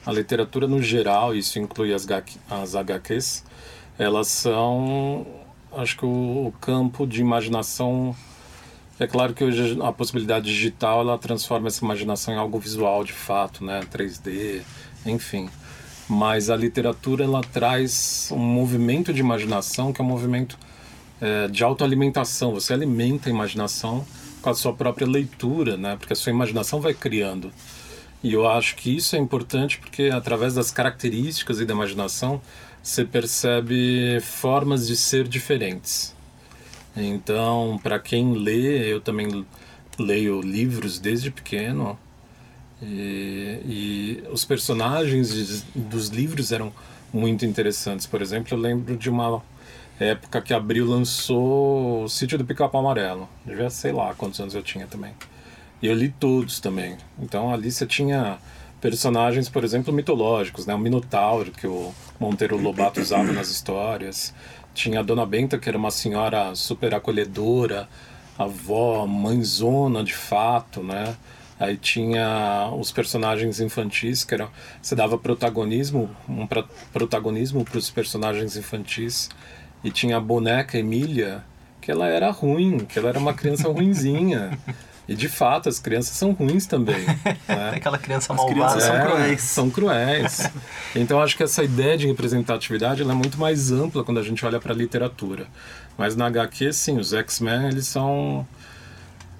[0.06, 2.06] A literatura no geral, isso inclui as,
[2.48, 3.44] as HQs,
[3.98, 5.26] elas são,
[5.70, 8.16] acho que o, o campo de imaginação
[8.98, 13.12] é claro que hoje a possibilidade digital ela transforma essa imaginação em algo visual de
[13.12, 14.62] fato, né, 3D,
[15.04, 15.50] enfim.
[16.08, 20.58] Mas a literatura ela traz um movimento de imaginação que é um movimento
[21.20, 22.54] é, de autoalimentação.
[22.54, 24.06] Você alimenta a imaginação
[24.40, 27.52] com a sua própria leitura, né, porque a sua imaginação vai criando.
[28.22, 32.40] E eu acho que isso é importante porque através das características e da imaginação
[32.82, 36.15] você percebe formas de ser diferentes.
[36.96, 39.44] Então, para quem lê, eu também
[39.98, 41.98] leio livros desde pequeno.
[42.82, 46.72] E, e, os personagens dos livros eram
[47.12, 48.06] muito interessantes.
[48.06, 49.42] Por exemplo, eu lembro de uma
[49.98, 53.28] época que Abril lançou o Sítio do Pica-Pau Amarelo.
[53.44, 55.12] Devia sei lá quantos anos eu tinha também.
[55.82, 56.96] E eu li todos também.
[57.18, 58.38] Então ali você tinha
[58.80, 60.74] personagens, por exemplo, mitológicos, né?
[60.74, 64.34] O Minotauro, que o Monteiro Lobato usava nas histórias.
[64.76, 67.88] Tinha a Dona Benta, que era uma senhora super acolhedora,
[68.38, 71.16] avó, mãezona de fato, né?
[71.58, 76.62] Aí tinha os personagens infantis, que eram, você dava protagonismo, um pra,
[76.92, 79.30] protagonismo para os personagens infantis.
[79.82, 81.42] E tinha a boneca Emília,
[81.80, 84.58] que ela era ruim, que ela era uma criança ruinzinha.
[85.08, 87.04] E de fato, as crianças são ruins também.
[87.48, 87.70] Né?
[87.76, 88.54] Aquela criança As malvada.
[88.74, 89.40] crianças são É, cruéis.
[89.42, 90.50] São cruéis.
[90.96, 94.44] Então acho que essa ideia de representatividade ela é muito mais ampla quando a gente
[94.44, 95.46] olha para a literatura.
[95.96, 98.46] Mas na HQ, sim, os X-Men eles são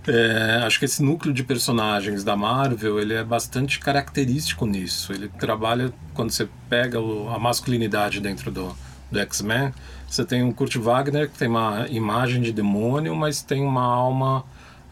[0.07, 5.13] é, acho que esse núcleo de personagens da Marvel ele é bastante característico nisso.
[5.13, 8.77] Ele trabalha quando você pega o- a masculinidade dentro do,
[9.11, 9.73] do X-Men.
[10.09, 14.45] Você tem um Kurt Wagner que tem uma imagem de demônio, mas tem uma alma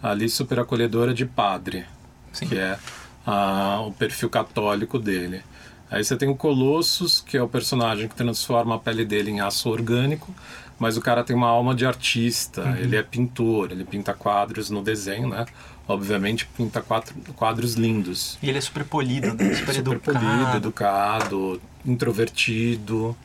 [0.05, 1.85] ali super acolhedora de padre,
[2.33, 2.47] Sim.
[2.47, 2.79] que é
[3.27, 5.43] ah, o perfil católico dele.
[5.91, 9.41] Aí você tem o Colossus, que é o personagem que transforma a pele dele em
[9.41, 10.35] aço orgânico,
[10.79, 14.83] mas o cara tem uma alma de artista, ele é pintor, ele pinta quadros no
[14.83, 15.47] desenho, né?
[15.87, 18.37] Obviamente pinta quatro- quadros lindos.
[18.43, 19.55] E ele é super polido, né?
[19.55, 20.19] super, Super educado.
[20.19, 23.17] polido, educado, introvertido.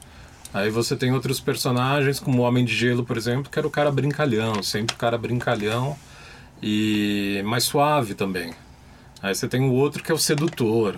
[0.54, 3.72] Aí você tem outros personagens, como o Homem de Gelo, por exemplo, que era o
[3.72, 5.96] cara brincalhão, sempre o cara brincalhão
[6.62, 8.54] e mais suave também.
[9.22, 10.96] Aí você tem o outro que é o sedutor,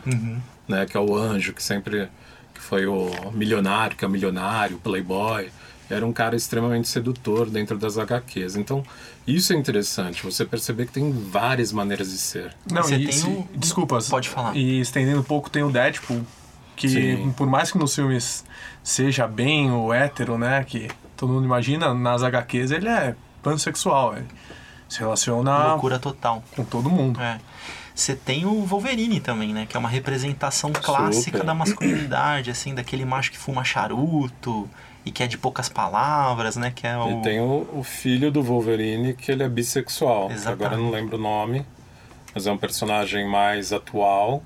[0.68, 2.08] né, que é o anjo, que sempre
[2.54, 5.50] que foi o milionário, que é o milionário, o playboy.
[5.90, 8.56] Era um cara extremamente sedutor dentro das HQs.
[8.56, 8.82] Então,
[9.28, 12.56] isso é interessante, você perceber que tem várias maneiras de ser.
[12.72, 14.08] Não, Você e, tem se- o- Desculpas.
[14.08, 14.56] Pode falar.
[14.56, 16.22] E estendendo um pouco, tem o Deadpool,
[16.78, 17.34] que Sim.
[17.36, 18.46] por mais que nos filmes
[18.82, 24.28] seja bem o hétero, né, que todo mundo imagina, nas HQs ele é pansexual, ele
[24.92, 26.44] se relaciona Loucura total.
[26.56, 27.22] com todo mundo.
[27.22, 27.40] É.
[27.96, 29.66] Você tem o Wolverine também, né?
[29.68, 31.46] Que é uma representação clássica Super.
[31.46, 34.70] da masculinidade, assim, daquele macho que fuma charuto
[35.06, 36.72] e que é de poucas palavras, né?
[36.76, 37.20] Que é o.
[37.20, 40.30] E tem o, o filho do Wolverine, que ele é bissexual.
[40.32, 40.66] Exatamente.
[40.66, 41.66] Agora eu não lembro o nome,
[42.34, 44.44] mas é um personagem mais atual.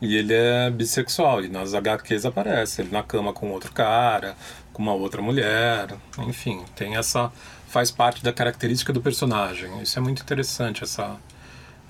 [0.00, 1.44] E ele é bissexual.
[1.44, 4.36] E nas HQs aparece ele na cama com outro cara,
[4.72, 5.94] com uma outra mulher.
[6.18, 7.32] Enfim, tem essa.
[7.72, 9.80] Faz parte da característica do personagem.
[9.82, 11.16] Isso é muito interessante, essa,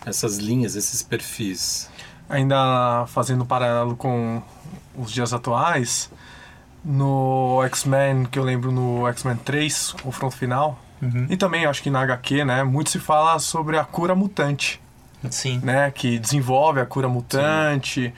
[0.07, 1.91] essas linhas, esses perfis.
[2.29, 4.41] Ainda fazendo um paralelo com
[4.97, 6.09] os dias atuais,
[6.85, 11.27] no X-Men, que eu lembro no X-Men 3, Confronto Final, Uhum.
[11.29, 14.81] e também acho que na HQ, né, muito se fala sobre a cura mutante.
[15.31, 15.61] Sim.
[15.65, 18.15] né, que desenvolve a cura mutante,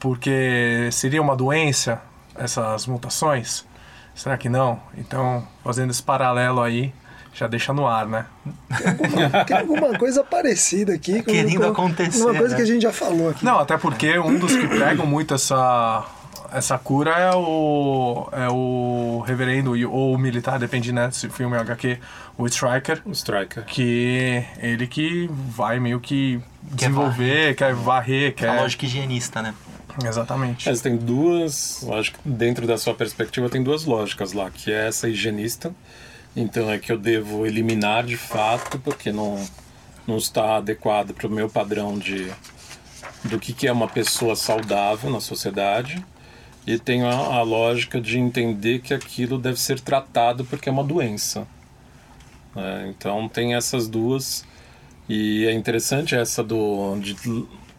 [0.00, 2.00] porque seria uma doença
[2.34, 3.66] essas mutações?
[4.14, 4.80] Será que não?
[4.96, 6.92] Então, fazendo esse paralelo aí,
[7.34, 8.26] já deixa no ar, né?
[9.46, 11.22] Tem alguma coisa parecida aqui.
[11.22, 12.56] Querendo com- acontecer, Uma coisa né?
[12.56, 13.44] que a gente já falou aqui.
[13.44, 16.04] Não, até porque um dos que pregam muito essa
[16.52, 21.56] essa cura é o é o reverendo ou o militar, depende né, se o filme
[21.56, 21.98] é HQ,
[22.36, 23.64] o Striker, O Striker.
[23.64, 29.54] que ele que vai meio que desenvolver, quer varrer, A quer lógica higienista, né?
[30.04, 30.68] exatamente.
[30.68, 34.88] Mas tem duas, acho que dentro da sua perspectiva tem duas lógicas lá, que é
[34.88, 35.72] essa higienista,
[36.34, 39.44] então é que eu devo eliminar de fato, porque não,
[40.06, 42.30] não está adequado para o meu padrão de
[43.24, 46.04] do que, que é uma pessoa saudável na sociedade,
[46.66, 50.82] e tem a, a lógica de entender que aquilo deve ser tratado porque é uma
[50.84, 51.46] doença.
[52.54, 52.88] né?
[52.88, 54.44] Então tem essas duas,
[55.08, 57.16] e é interessante essa do de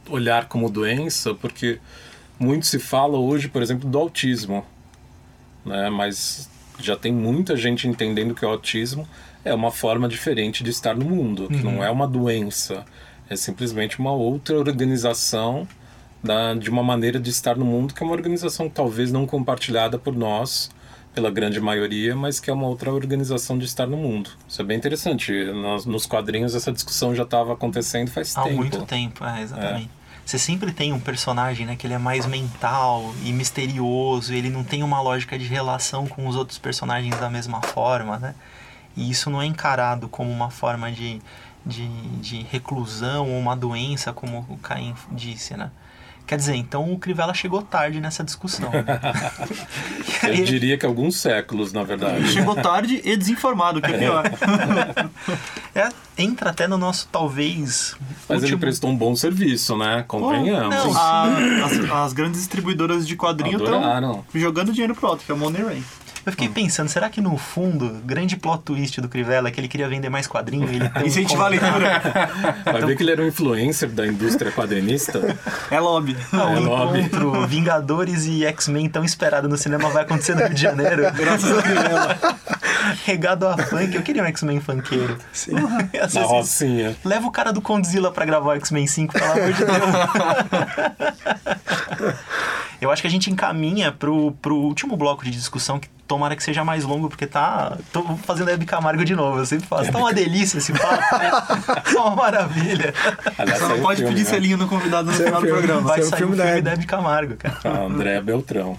[0.10, 1.80] olhar como doença, porque
[2.40, 4.66] muito se fala hoje, por exemplo, do autismo,
[5.66, 5.90] né?
[5.90, 9.08] Mas já tem muita gente entendendo que o autismo
[9.44, 12.86] é uma forma diferente de estar no mundo, que não é uma doença,
[13.30, 15.68] é simplesmente uma outra organização
[16.24, 19.98] da, de uma maneira de estar no mundo que é uma organização talvez não compartilhada
[19.98, 20.72] por nós,
[21.14, 24.32] pela grande maioria, mas que é uma outra organização de estar no mundo.
[24.48, 25.32] Isso é bem interessante.
[25.32, 28.56] Nos, nos quadrinhos essa discussão já estava acontecendo faz Há tempo.
[28.56, 29.90] muito tempo, é, exatamente.
[30.26, 34.64] Você sempre tem um personagem, né, que ele é mais mental e misterioso, ele não
[34.64, 38.34] tem uma lógica de relação com os outros personagens da mesma forma, né?
[38.96, 41.22] E isso não é encarado como uma forma de,
[41.66, 41.88] de,
[42.20, 45.72] de reclusão ou uma doença, como o Caim disse, né?
[46.26, 48.70] Quer dizer, então o Crivella chegou tarde nessa discussão.
[48.72, 48.86] Né?
[50.24, 52.28] Aí- Eu diria que alguns séculos, na verdade.
[52.30, 54.24] Chegou tarde e desinformado, que é pior.
[55.76, 57.96] é, entra até no nosso, talvez,
[58.28, 60.06] Mas ele último- prestou um bom serviço, né?
[60.08, 60.74] Convenhamos.
[60.76, 61.26] não, A-
[61.66, 65.62] as, as grandes distribuidoras de quadrinho estão jogando dinheiro pro alto, que é o Money
[65.64, 65.84] Rain.
[66.26, 69.68] Eu fiquei pensando, será que no fundo, grande plot twist do Crivella é que ele
[69.68, 72.02] queria vender mais quadrinho e ele tem um Incentivar a leitura
[72.66, 75.20] Vai ver que ele era um influencer da indústria quadrinista.
[75.70, 76.16] é lobby.
[76.32, 77.00] Não, É, o lobby.
[77.02, 81.04] encontro Vingadores e X-Men tão esperado no cinema vai acontecer no Rio de Janeiro.
[81.16, 82.18] Graças a Crivella.
[83.06, 83.94] Regado a funk.
[83.96, 85.18] Eu queria um X-Men funkeiro.
[85.34, 85.54] Sim.
[86.02, 86.96] Assim, Rocinha.
[87.04, 89.80] Leva o cara do Condzilla pra gravar o X-Men 5, pelo amor de Deus.
[92.82, 96.44] Eu acho que a gente encaminha pro, pro último bloco de discussão, que tomara que
[96.44, 97.76] seja mais longo, porque tá.
[97.92, 99.40] Tô fazendo Hebe Camargo de novo.
[99.40, 99.92] Eu sempre faço.
[99.92, 101.18] Tá uma delícia esse papo.
[101.18, 101.32] né?
[101.32, 102.94] Tá uma maravilha.
[103.38, 104.30] Aliás, Só não pode filme, pedir né?
[104.30, 105.60] selinho no convidado no é final o do filme.
[105.62, 105.88] programa.
[105.88, 107.58] Vai sair filme o filme da Hebe Camargo, cara.
[107.64, 108.78] A André Beltrão.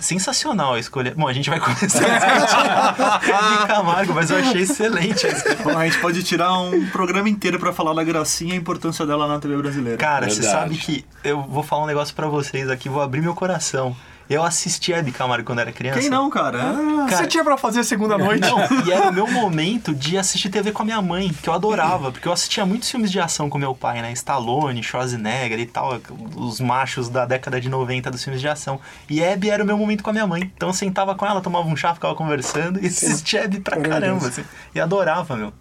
[0.00, 1.14] Sensacional a escolha.
[1.16, 5.56] Bom, a gente vai começar a discutir Camargo, mas eu achei excelente a escolha.
[5.62, 9.06] Bom, a gente pode tirar um programa inteiro pra falar da gracinha e a importância
[9.06, 9.96] dela na TV brasileira.
[9.98, 10.74] Cara, você Verdade.
[10.74, 13.94] sabe que eu vou falar um negócio pra vocês aqui, vou abrir meu coração.
[14.28, 16.00] Eu assisti a Hebe Camargo quando era criança.
[16.00, 16.58] Quem não, cara?
[16.62, 18.40] Ah, Cara- Você tinha pra fazer segunda noite?
[18.40, 21.52] Não, e era o meu momento de assistir TV com a minha mãe, que eu
[21.52, 24.10] adorava, porque eu assistia muitos filmes de ação com meu pai, né?
[24.12, 26.00] Stallone, Schwarzenegger e tal,
[26.36, 28.80] os machos da década de 90 dos filmes de ação.
[29.10, 30.50] E Hebe era o meu momento com a minha mãe.
[30.56, 34.26] Então eu sentava com ela, tomava um chá, ficava conversando e assistia Hebe pra caramba,
[34.28, 34.44] assim.
[34.74, 35.52] E adorava, meu.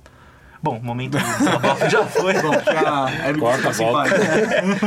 [0.61, 2.33] Bom, momento desabafo já foi.
[2.41, 2.53] Bom,
[3.25, 4.15] Hebe Corta, fica volta.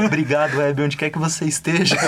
[0.06, 1.96] Obrigado, Hebe, onde quer que você esteja.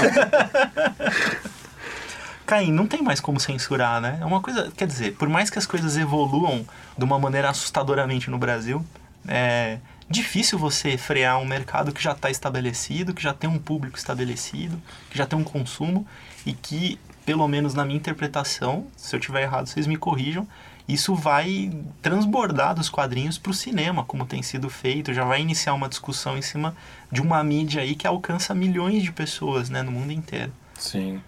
[2.48, 4.16] Caim, não tem mais como censurar, né?
[4.22, 6.64] É uma coisa, quer dizer, por mais que as coisas evoluam
[6.96, 8.82] de uma maneira assustadoramente no Brasil,
[9.28, 9.76] é
[10.08, 14.80] difícil você frear um mercado que já está estabelecido, que já tem um público estabelecido,
[15.10, 16.06] que já tem um consumo
[16.46, 20.48] e que, pelo menos na minha interpretação, se eu tiver errado, vocês me corrijam,
[20.88, 25.74] isso vai transbordar dos quadrinhos para o cinema, como tem sido feito, já vai iniciar
[25.74, 26.74] uma discussão em cima
[27.12, 30.50] de uma mídia aí que alcança milhões de pessoas, né, no mundo inteiro.
[30.78, 31.20] Sim.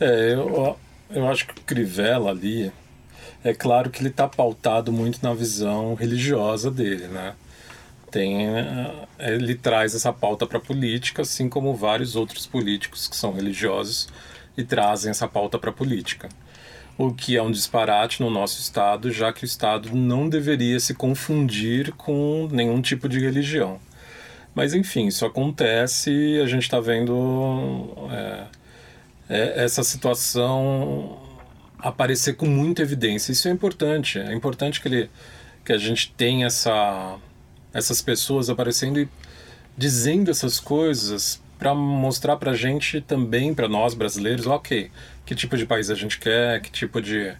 [0.00, 0.78] É, eu,
[1.10, 2.72] eu acho que o Crivella ali,
[3.42, 7.34] é claro que ele está pautado muito na visão religiosa dele, né?
[8.10, 13.16] Tem, é, ele traz essa pauta para a política, assim como vários outros políticos que
[13.16, 14.08] são religiosos
[14.56, 16.28] e trazem essa pauta para a política.
[16.98, 20.94] O que é um disparate no nosso Estado, já que o Estado não deveria se
[20.94, 23.78] confundir com nenhum tipo de religião.
[24.54, 28.44] Mas enfim, isso acontece e a gente está vendo é,
[29.28, 31.18] é, essa situação
[31.78, 33.32] aparecer com muita evidência.
[33.32, 34.18] Isso é importante.
[34.18, 35.10] É importante que, ele,
[35.64, 37.16] que a gente tenha essa,
[37.72, 39.08] essas pessoas aparecendo e
[39.76, 44.90] dizendo essas coisas para mostrar para a gente também, para nós brasileiros, ok,
[45.24, 47.32] que tipo de país a gente quer, que tipo de,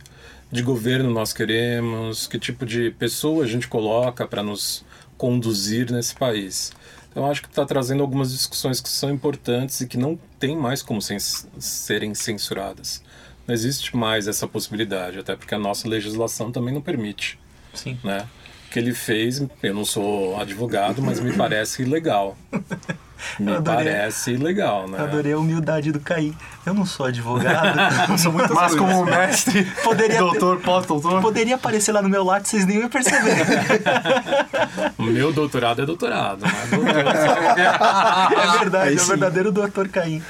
[0.50, 4.84] de governo nós queremos, que tipo de pessoa a gente coloca para nos
[5.18, 6.72] conduzir nesse país.
[7.16, 10.82] Então acho que está trazendo algumas discussões que são importantes e que não tem mais
[10.82, 13.02] como sens serem censuradas.
[13.46, 17.38] Não existe mais essa possibilidade, até porque a nossa legislação também não permite.
[17.72, 17.98] Sim.
[18.04, 18.28] Né?
[18.66, 22.36] O que ele fez, eu não sou advogado, mas me parece ilegal.
[23.38, 23.84] Me adorei.
[23.84, 25.00] parece ilegal, né?
[25.02, 26.34] Adorei a humildade do Caim.
[26.64, 27.78] Eu não sou advogado,
[28.18, 32.66] sou muito Mas como mestre, Poderia, doutor, pós-doutor, poderia aparecer lá no meu lado, vocês
[32.66, 33.36] nem iam perceber.
[34.98, 36.50] O meu doutorado é doutorado, né?
[36.70, 36.96] Doutor-
[38.54, 40.22] é verdade, é o verdadeiro doutor Caim.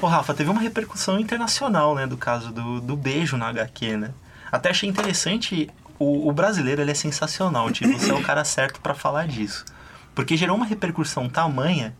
[0.00, 4.10] Ô, Rafa, teve uma repercussão internacional, né, do caso do, do beijo na HQ, né?
[4.50, 8.80] Até achei interessante, o, o brasileiro, ele é sensacional, tipo, você é o cara certo
[8.80, 9.64] pra falar disso.
[10.14, 11.94] Porque gerou uma repercussão tamanha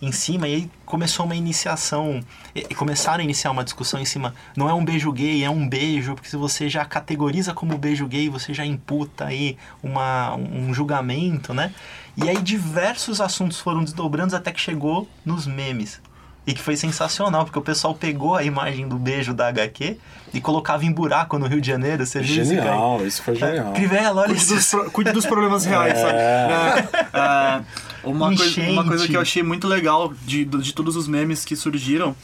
[0.00, 2.20] em cima e aí começou uma iniciação,
[2.54, 5.68] e- começaram a iniciar uma discussão em cima, não é um beijo gay, é um
[5.68, 10.72] beijo, porque se você já categoriza como beijo gay, você já imputa aí uma, um
[10.72, 11.72] julgamento, né?
[12.16, 16.00] E aí diversos assuntos foram desdobrando até que chegou nos memes.
[16.46, 19.98] E que foi sensacional, porque o pessoal pegou a imagem do beijo da HQ
[20.32, 22.06] e colocava em buraco no Rio de Janeiro.
[22.06, 22.54] Você viu isso?
[22.54, 23.72] Genial, isso foi genial.
[23.74, 24.78] Crivella, olha Cuide dos, isso.
[24.78, 26.18] pro- cuide dos problemas reais, sabe?
[26.18, 27.60] É, é,
[28.02, 31.56] uma, coisa, uma coisa que eu achei muito legal de, de todos os memes que
[31.56, 32.14] surgiram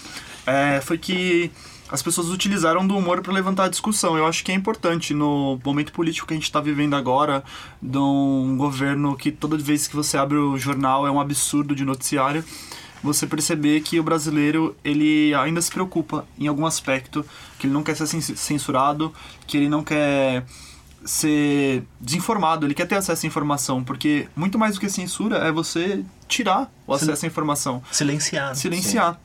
[0.47, 1.51] é, foi que
[1.91, 4.17] as pessoas utilizaram do humor para levantar a discussão.
[4.17, 7.45] Eu acho que é importante no momento político que a gente está vivendo agora,
[7.81, 11.85] de um governo que toda vez que você abre o jornal é um absurdo de
[11.85, 12.45] noticiário,
[13.03, 17.25] você perceber que o brasileiro ele ainda se preocupa em algum aspecto,
[17.59, 19.13] que ele não quer ser cens- censurado,
[19.47, 20.47] que ele não quer
[21.05, 25.53] ser desinformado, ele quer ter acesso à informação, porque muito mais do que censura é
[25.53, 27.05] você tirar o Sim.
[27.05, 28.57] acesso à informação Silenciado.
[28.57, 29.21] silenciar.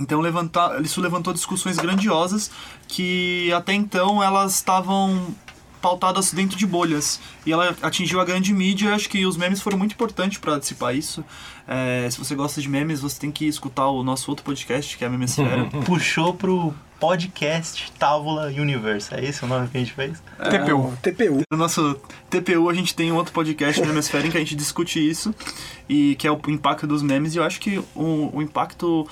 [0.00, 2.50] Então levantar, isso levantou discussões grandiosas
[2.88, 5.34] que até então elas estavam
[5.82, 8.88] pautadas dentro de bolhas e ela atingiu a grande mídia.
[8.88, 11.24] Eu acho que os memes foram muito importantes para dissipar isso.
[11.66, 15.04] É, se você gosta de memes, você tem que escutar o nosso outro podcast que
[15.04, 15.66] é a Memesfera.
[15.84, 19.12] Puxou pro podcast Távola Universe.
[19.12, 20.22] É esse o nome que a gente fez?
[20.38, 20.96] TPU.
[21.02, 21.42] TPU.
[21.50, 24.54] No nosso TPU a gente tem um outro podcast no Memesfera em que a gente
[24.54, 25.34] discute isso
[25.88, 27.34] e que é o impacto dos memes.
[27.34, 29.04] E eu acho que o, o impacto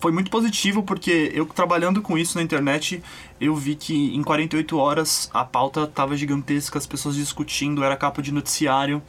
[0.00, 3.02] foi muito positivo porque eu trabalhando com isso na internet,
[3.40, 8.22] eu vi que em 48 horas a pauta estava gigantesca, as pessoas discutindo, era capa
[8.22, 9.02] de noticiário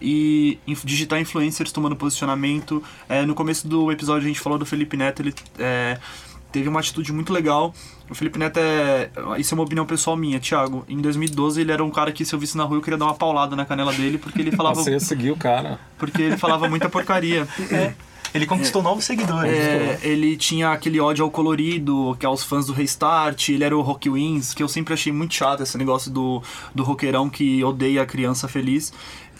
[0.00, 2.82] e digitar influencers tomando posicionamento.
[3.08, 6.00] É, no começo do episódio a gente falou do Felipe Neto, ele é,
[6.52, 7.72] teve uma atitude muito legal.
[8.08, 9.10] O Felipe Neto é.
[9.38, 10.84] Isso é uma opinião pessoal minha, Thiago.
[10.88, 13.04] Em 2012 ele era um cara que se eu visse na rua eu queria dar
[13.06, 15.78] uma paulada na canela dele porque ele falava, Você ia seguir o cara.
[15.98, 17.46] porque ele falava muita porcaria.
[17.70, 17.94] É.
[18.32, 19.52] Ele conquistou novos seguidores.
[19.52, 23.76] É, ele tinha aquele ódio ao colorido, que é os fãs do Restart, ele era
[23.76, 26.40] o Rock Wins, que eu sempre achei muito chato esse negócio do,
[26.72, 28.92] do roqueirão que odeia a criança feliz.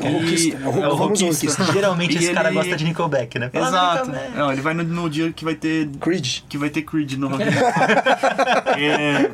[0.02, 1.64] É o rockista, é o rockista.
[1.72, 3.50] Geralmente E esse cara ele- gosta de Nickelback, né?
[3.50, 4.06] Fala, Exato.
[4.10, 4.36] Nickelback.
[4.36, 6.38] Não, ele vai no, no dia que vai ter Creed.
[6.48, 7.42] que vai ter Creed no Rock.
[8.76, 9.30] É,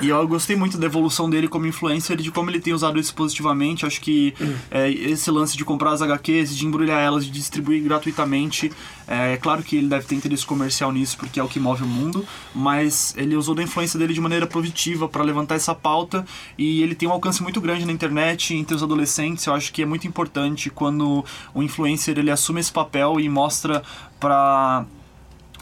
[0.00, 3.14] E eu gostei muito da evolução dele como influencer, de como ele tem usado isso
[3.14, 3.86] positivamente.
[3.86, 4.34] Acho que
[4.70, 8.72] é, esse lance de comprar as HQs, de embrulhar elas, de distribuir gratuitamente.
[9.14, 11.86] É claro que ele deve ter interesse comercial nisso, porque é o que move o
[11.86, 16.24] mundo, mas ele usou da influência dele de maneira positiva para levantar essa pauta
[16.56, 19.44] e ele tem um alcance muito grande na internet entre os adolescentes.
[19.44, 21.22] Eu acho que é muito importante quando
[21.52, 23.82] o influencer ele assume esse papel e mostra
[24.18, 24.86] para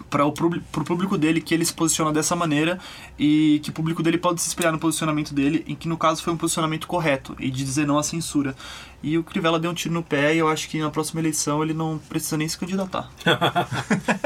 [0.09, 2.79] para o pro público dele que ele se posiciona dessa maneira
[3.19, 6.23] e que o público dele pode se espelhar no posicionamento dele, em que no caso
[6.23, 8.55] foi um posicionamento correto e de dizer não à censura.
[9.03, 11.63] E o Crivella deu um tiro no pé e eu acho que na próxima eleição
[11.63, 13.09] ele não precisa nem se candidatar.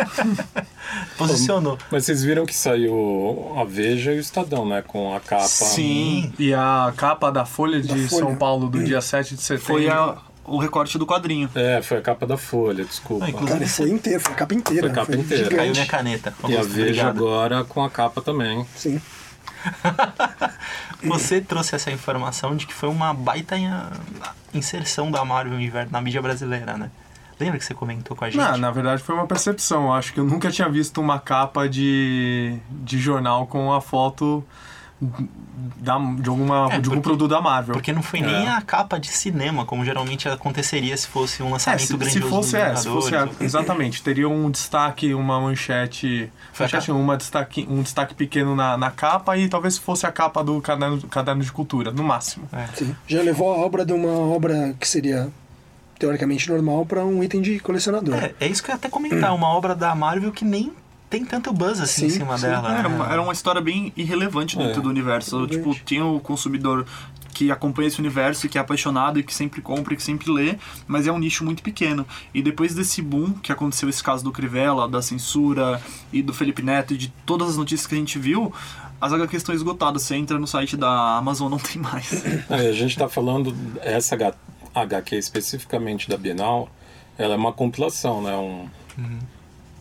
[1.16, 1.78] Posicionou.
[1.90, 4.82] Mas vocês viram que saiu a Veja e o Estadão, né?
[4.82, 5.44] Com a capa.
[5.46, 6.32] Sim.
[6.38, 8.24] E a capa da Folha de Da Folha.
[8.24, 9.66] São Paulo do dia 7 de setembro.
[9.66, 11.50] Foi a- o recorte do quadrinho.
[11.54, 13.24] É, foi a capa da Folha, desculpa.
[13.24, 14.80] Não, inclusive- Cara, foi inteiro, foi a capa inteira.
[14.82, 15.44] Foi a capa inteira.
[15.44, 15.56] gigante.
[15.56, 16.34] Caiu minha caneta.
[16.48, 18.66] E a Augusto, Veja agora com a capa também.
[18.76, 19.00] Sim.
[21.02, 23.70] Você trouxe essa informação de que foi uma baita in-
[24.52, 26.90] inserção da Marvel Universo na mídia brasileira, né?
[27.38, 28.40] Lembra que você comentou com a gente?
[28.40, 29.86] Não, na verdade foi uma percepção.
[29.86, 34.44] Eu acho que eu nunca tinha visto uma capa de, de jornal com a foto
[35.00, 37.74] da, de, alguma, É, de algum porque- produto da Marvel.
[37.74, 38.48] Porque não foi nem É.
[38.48, 42.28] a capa de cinema, como geralmente aconteceria se fosse um É, lançamento se, se grandioso
[42.28, 47.16] fosse, dos é, se fosse é, exatamente, teria um destaque, uma manchete, Foi manchete uma
[47.16, 51.42] destaque, um destaque pequeno na, na capa e talvez fosse a capa do caderno, caderno
[51.42, 52.48] de cultura, no máximo.
[52.74, 52.94] Sim.
[53.06, 55.28] Já levou a obra de uma obra que seria
[55.98, 58.14] teoricamente normal para um item de colecionador.
[58.16, 60.72] É, é isso que eu ia até comentar, uma obra da Marvel que nem
[61.18, 62.46] tem tanto buzz assim em Sim, cima sim.
[62.46, 62.76] dela.
[62.78, 62.94] Era né?
[62.94, 64.82] uma, era uma história bem irrelevante dentro É.
[64.82, 65.46] do universo.
[65.46, 66.84] Tipo, tinha o consumidor
[67.32, 70.30] que acompanha esse universo, e que é apaixonado e que sempre compra e que sempre
[70.30, 72.06] lê, mas é um nicho muito pequeno.
[72.32, 75.80] E depois desse boom que aconteceu esse caso do Crivella, da censura
[76.12, 78.52] e do Felipe Neto e de todas as notícias que a gente viu,
[79.00, 80.02] as HQs estão esgotadas.
[80.02, 82.24] Você entra no site da Amazon, não tem mais.
[82.48, 84.34] É, a gente tá falando, essa H-
[84.72, 86.68] HQ especificamente da Bienal,
[87.18, 88.34] ela é uma compilação, né?
[88.36, 88.68] Um,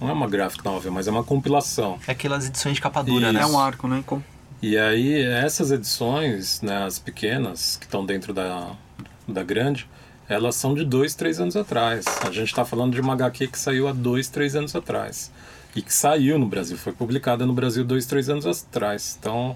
[0.03, 1.97] Não é uma graphic novel, mas é uma compilação.
[2.05, 3.41] É aquelas edições de capa dura, né?
[3.41, 4.03] É um arco, né?
[4.05, 4.21] Com-
[4.61, 8.71] E aí, essas edições, né, as pequenas, que estão dentro da,
[9.27, 9.87] da grande,
[10.27, 12.05] elas são de dois, três anos atrás.
[12.21, 15.31] A gente está falando de uma HQ que saiu há dois, três anos atrás.
[15.75, 19.17] E que saiu no Brasil, foi publicada no Brasil dois, três anos atrás.
[19.19, 19.51] Então,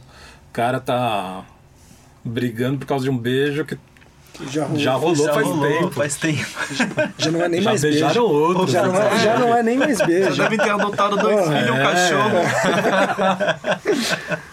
[0.49, 1.43] o cara tá
[2.23, 3.77] brigando por causa de um beijo que
[4.51, 4.79] Já rolou.
[4.79, 5.91] já rolou Já faz rolou, tempo.
[5.91, 6.45] faz tempo.
[7.17, 8.27] Já não é nem Já mais beijaram beijo.
[8.27, 8.71] outros.
[8.71, 10.35] Já não, é, já não é nem mais Já beijo.
[10.35, 11.83] devem ter adotado dois Porra, filhos, um é.
[11.83, 12.37] cachorro.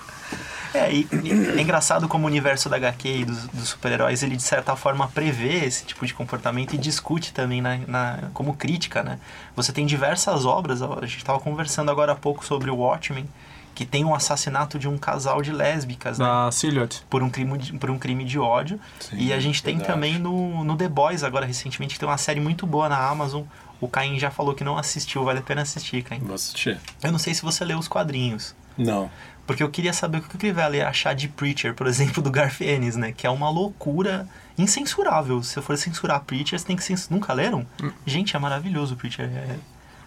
[0.77, 4.35] É, e, e é engraçado como o universo da HQ e dos, dos super-heróis, ele
[4.35, 9.01] de certa forma prevê esse tipo de comportamento e discute também na, na- como crítica,
[9.05, 9.21] né?
[9.55, 13.25] Você tem diversas obras, a gente estava conversando agora há pouco sobre o Watchmen,
[13.75, 16.25] que tem um assassinato de um casal de lésbicas, né?
[16.25, 17.03] Da Silhouette.
[17.11, 18.79] Por um, crime de, por um crime de ódio.
[19.01, 19.95] Sim, e a gente tem verdade.
[19.95, 23.43] também no, no The Boys, agora recentemente, que tem uma série muito boa na Amazon.
[23.81, 26.21] O Caim já falou que não assistiu, vale a pena assistir, Caim.
[26.21, 26.79] Vou assistir.
[27.03, 28.55] Eu não sei se você leu os quadrinhos.
[28.79, 29.11] Não.
[29.47, 32.31] Porque eu queria saber o que o Crivella ia achar de Preacher, por exemplo, do
[32.31, 33.13] Garth Ennis, né?
[33.13, 35.43] Que é uma loucura incensurável.
[35.43, 37.13] Se eu for censurar Preacher, você tem que censurar.
[37.13, 37.67] Nunca leram?
[38.07, 39.27] Gente, é maravilhoso o Preacher.
[39.27, 39.57] É...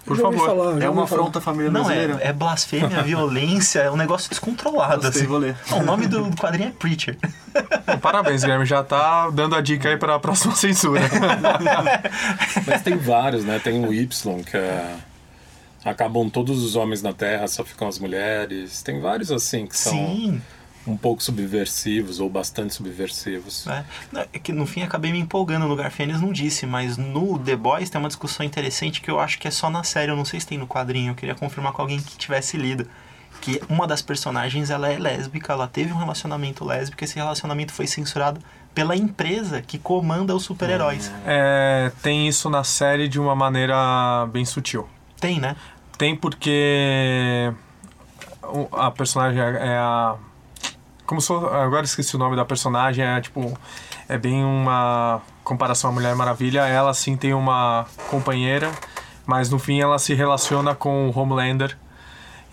[0.07, 0.45] Por favor.
[0.45, 2.19] falar, É uma afronta à família Não, brasileira.
[2.21, 5.01] é, é blasfêmia, violência, é um negócio descontrolado.
[5.01, 5.29] Gostei, assim.
[5.29, 5.55] vou ler.
[5.69, 7.17] Não, o nome do, quadrinho é Preacher.
[8.01, 8.65] Parabéns, Guilherme.
[8.65, 11.01] Já tá dando a dica aí pra próxima censura.
[12.65, 13.59] Mas tem vários, né?
[13.63, 14.95] Tem o Y, que é.
[15.85, 18.81] Acabam todos os homens na Terra, só ficam as mulheres.
[18.81, 20.41] Tem vários assim que são Sim.
[20.87, 23.67] Um pouco subversivos ou bastante subversivos.
[23.67, 23.83] É.
[24.33, 27.89] É que no fim acabei me empolgando no Garfênis, não disse, mas no The Boys
[27.89, 30.39] tem uma discussão interessante que eu acho que é só na série, eu não sei
[30.39, 32.87] se tem no quadrinho, eu queria confirmar com alguém que tivesse lido.
[33.41, 37.85] Que uma das personagens ela é lésbica, ela teve um relacionamento lésbico, esse relacionamento foi
[37.85, 38.41] censurado
[38.73, 41.11] pela empresa que comanda os super-heróis.
[41.25, 44.87] É, tem isso na série de uma maneira bem sutil.
[45.19, 45.55] Tem, né?
[45.97, 47.51] Tem porque
[48.71, 50.15] a personagem é é a.
[51.07, 53.57] Como fosse- agora esqueci o nome da personagem, é tipo.
[54.07, 56.67] É bem uma comparação à Mulher Maravilha.
[56.67, 58.71] Ela sim tem uma companheira,
[59.25, 61.75] mas no fim ela se relaciona com o Homelander.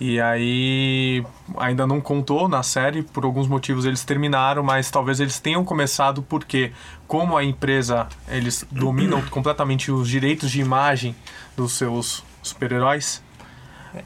[0.01, 1.25] E aí
[1.57, 6.21] ainda não contou na série, por alguns motivos eles terminaram, mas talvez eles tenham começado
[6.23, 6.73] porque
[7.07, 11.15] como a empresa eles dominam completamente os direitos de imagem
[11.57, 13.23] dos seus super-heróis.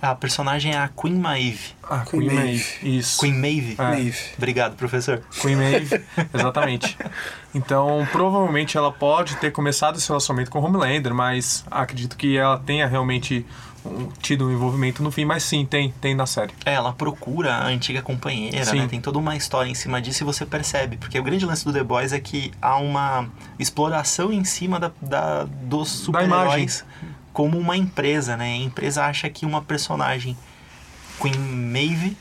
[0.03, 1.75] A personagem é a Queen Maeve.
[1.83, 2.49] Ah, Queen Queen, Maeve.
[2.83, 2.99] Maeve.
[2.99, 3.21] Isso.
[3.21, 3.75] Queen Maeve.
[3.79, 3.83] É.
[3.83, 4.19] Maeve.
[4.37, 5.23] Obrigado, professor.
[5.41, 6.01] Queen Maeve,
[6.35, 6.97] exatamente.
[7.55, 12.87] Então, provavelmente ela pode ter começado esse relacionamento com Homelander, mas acredito que ela tenha
[12.87, 13.45] realmente
[14.21, 16.53] tido um envolvimento no fim, mas sim, tem, tem na série.
[16.67, 18.81] É, ela procura a antiga companheira, Sim.
[18.81, 18.89] né?
[18.89, 20.99] Tem toda uma história em cima disso e você percebe.
[20.99, 23.27] Porque o grande lance do The Boys é que há uma
[23.59, 26.85] exploração em cima da, da- dos super-heróis
[27.39, 28.47] como uma empresa, né?
[28.55, 30.37] A empresa acha que uma personagem,
[31.23, 32.17] Queen Maeve,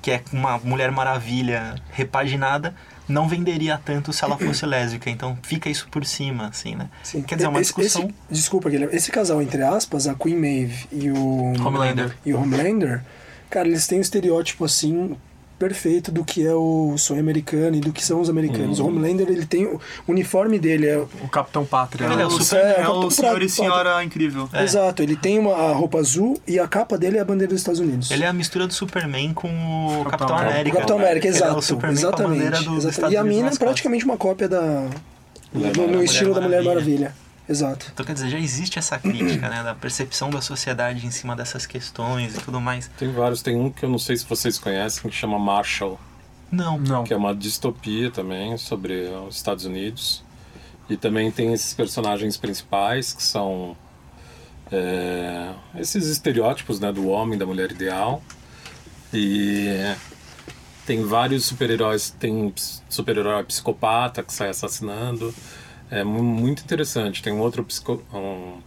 [0.00, 2.72] que é uma Mulher Maravilha repaginada,
[3.08, 5.10] não venderia tanto se ela fosse lésbica.
[5.10, 6.88] Então fica isso por cima, assim, né?
[7.02, 7.22] Sim.
[7.22, 8.02] Quer dizer, é uma Esse- discussão.
[8.04, 8.94] esse- desculpa, Guilherme.
[8.94, 12.16] Esse casal, entre aspas, a Queen Maeve e o Homelander.
[12.24, 13.02] e o Homelander,
[13.50, 15.16] cara, eles têm um estereótipo assim
[15.62, 18.78] perfeito do que é o sonho americano e do que são os americanos.
[18.80, 18.86] Uhum.
[18.86, 22.04] O Homelander, ele tem o uniforme dele é O Capitão Pátria.
[22.06, 22.22] Ele né?
[22.22, 24.48] é o o, super- é, é, o pra- senhor pra- e senhora incrível.
[24.52, 24.64] É.
[24.64, 27.60] Exato, ele tem uma a roupa azul e a capa dele é a bandeira dos
[27.60, 28.10] Estados Unidos.
[28.10, 30.68] Ele é a mistura do Superman com o Capitão Capitão América.
[30.76, 31.54] O Capitão América, Ele exato.
[31.54, 32.38] É o Superman com a exatamente.
[32.38, 32.90] bandeira do, dos exatamente.
[32.92, 34.86] Estados E a mina é praticamente uma cópia da
[35.54, 36.72] Mulher no, no estilo da Mulher Maravilha.
[37.10, 37.14] Maravilha.
[37.48, 37.86] Exato.
[37.92, 39.62] Então, quer dizer, já existe essa crítica, né?
[39.62, 42.88] Da percepção da sociedade em cima dessas questões e tudo mais.
[42.96, 45.98] Tem vários, tem um que eu não sei se vocês conhecem, que chama Marshall,
[46.50, 46.78] Não.
[46.78, 47.04] Não.
[47.04, 50.24] que é uma distopia também sobre os Estados Unidos.
[50.88, 53.76] E também tem esses personagens principais que são
[54.70, 58.22] é, esses estereótipos né, do homem, da mulher ideal.
[59.12, 59.94] E
[60.86, 62.52] tem vários super-heróis, tem um
[62.88, 65.34] super-herói psicopata que sai assassinando.
[65.92, 67.22] É mu- muito interessante.
[67.22, 68.58] Tem um outro psico, um,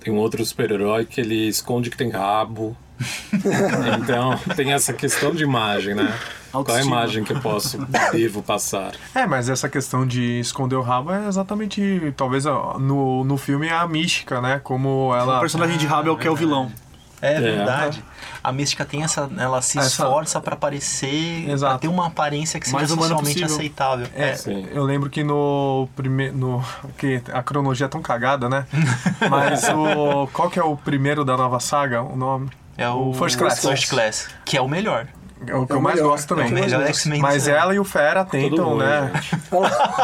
[0.00, 2.76] tem um outro super-herói que ele esconde que tem rabo.
[4.00, 6.04] então tem essa questão de imagem, né?
[6.50, 6.96] Qual a Autoestima.
[6.96, 7.78] imagem que eu posso,
[8.12, 8.92] devo passar?
[9.14, 13.86] É, mas essa questão de esconder o rabo é exatamente, talvez no, no filme, a
[13.86, 14.60] mística, né?
[14.64, 15.36] Como ela.
[15.36, 16.72] O personagem de rabo é o que é o vilão.
[17.20, 18.02] É verdade.
[18.42, 19.28] A mística tem essa.
[19.36, 21.48] Ela se Essa- esforça pra parecer.
[21.50, 21.72] Exato.
[21.72, 23.56] Pra ter uma aparência que seja Mais humana socialmente possível.
[23.56, 24.06] aceitável.
[24.14, 24.66] É, Sim.
[24.72, 26.36] eu lembro que no primeiro.
[26.36, 26.64] No,
[26.96, 28.66] que a cronologia é tão cagada, né?
[29.30, 30.28] Mas o.
[30.32, 32.02] Qual que é o primeiro da nova saga?
[32.02, 32.50] O nome?
[32.76, 33.60] É o First Class.
[33.60, 35.08] First Class, que é o melhor.
[35.46, 36.10] É o que É eu o mais melhor.
[36.10, 36.52] gosto É o também.
[36.52, 37.20] mais melhor.
[37.20, 39.12] Mas ela e o Fera Tudo tentam, ruim, né?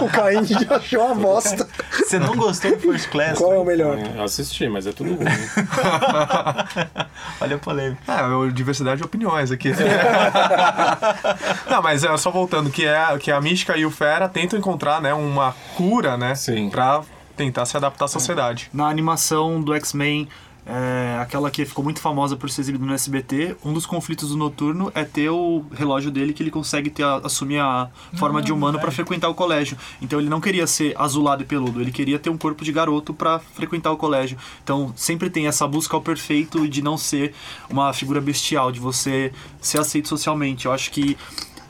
[0.01, 1.69] o Caim já achou uma bosta.
[1.93, 3.39] Você não gostou do First Class?
[3.39, 3.99] Qual é o melhor?
[4.17, 5.27] Eu assisti, mas é tudo ruim.
[7.41, 8.01] Olha a polêmica.
[8.13, 9.73] É, eu- diversidade de opiniões aqui.
[11.71, 15.01] Não, mas é só voltando, que é que a Mística e o Fera tentam encontrar,
[15.01, 16.71] né, uma cura, né, Sim.
[16.71, 17.03] pra
[17.37, 18.69] tentar se adaptar à sociedade.
[18.73, 20.29] Na animação do X-Men,
[20.67, 24.37] é, aquela que ficou muito famosa por ser exibida no SBT, um dos conflitos do
[24.37, 28.51] Noturno é ter o relógio dele que ele consegue ter a- assumir a forma de
[28.53, 29.77] humano pra frequentar o colégio.
[30.01, 33.13] Então ele não queria ser azulado e peludo, ele queria ter um corpo de garoto
[33.13, 34.39] pra frequentar o colégio.
[34.63, 37.35] Então sempre tem essa busca ao perfeito de não ser
[37.69, 40.65] uma figura bestial, de você ser aceito socialmente.
[40.67, 41.17] Eu acho que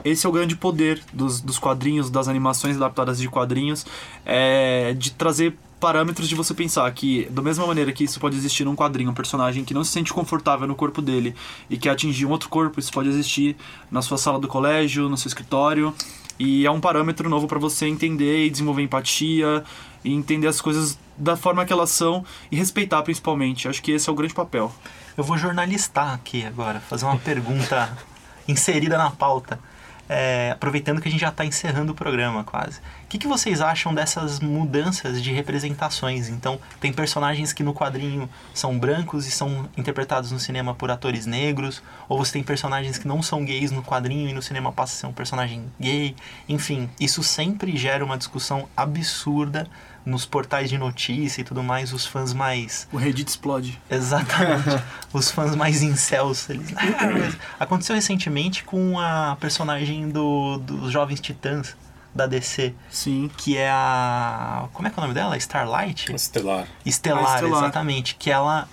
[0.05, 3.87] esse é o grande poder dos, dos quadrinhos, das animações adaptadas de quadrinhos,
[4.25, 8.65] é de trazer parâmetros de você pensar que, da mesma maneira que isso pode existir
[8.65, 11.35] num quadrinho, um personagem que não se sente confortável no corpo dele
[11.69, 13.57] e quer atingir um outro corpo, isso pode existir
[13.91, 15.95] na sua sala do colégio, no seu escritório.
[16.39, 19.63] E é um parâmetro novo para você entender e desenvolver empatia
[20.03, 23.69] e entender as coisas da forma que elas são e respeitar principalmente.
[23.69, 24.73] Acho que esse é o grande papel.
[25.17, 27.97] Eu vou jornalistar aqui agora, fazer uma pergunta
[28.49, 29.61] inserida na pauta.
[30.09, 32.79] É, aproveitando que a gente já está encerrando o programa quase.
[33.05, 36.29] O que, que vocês acham dessas mudanças de representações?
[36.29, 41.25] Então, tem personagens que no quadrinho são brancos e são interpretados no cinema por atores
[41.25, 44.95] negros, ou você tem personagens que não são gays no quadrinho e no cinema passa
[44.95, 46.15] a ser um personagem gay.
[46.49, 49.67] Enfim, isso sempre gera uma discussão absurda
[50.05, 53.81] nos portais de notícia e tudo mais, os fãs mais O Reddit explode.
[53.91, 54.83] Exatamente.
[55.13, 56.51] Os fãs mais incels.
[56.51, 56.75] Eles...
[56.77, 57.33] Ah,
[57.65, 61.77] Aconteceu recentemente com a personagem do, dos Jovens Titãs
[62.15, 63.31] da DC, Sim.
[63.37, 64.69] que é a.
[64.73, 65.37] Como é que é o nome dela?
[65.37, 66.15] Starlight?
[66.15, 66.67] Estelar.
[66.87, 67.63] Estelar, A Estelar.
[67.65, 68.15] exatamente.
[68.17, 68.69] Que ela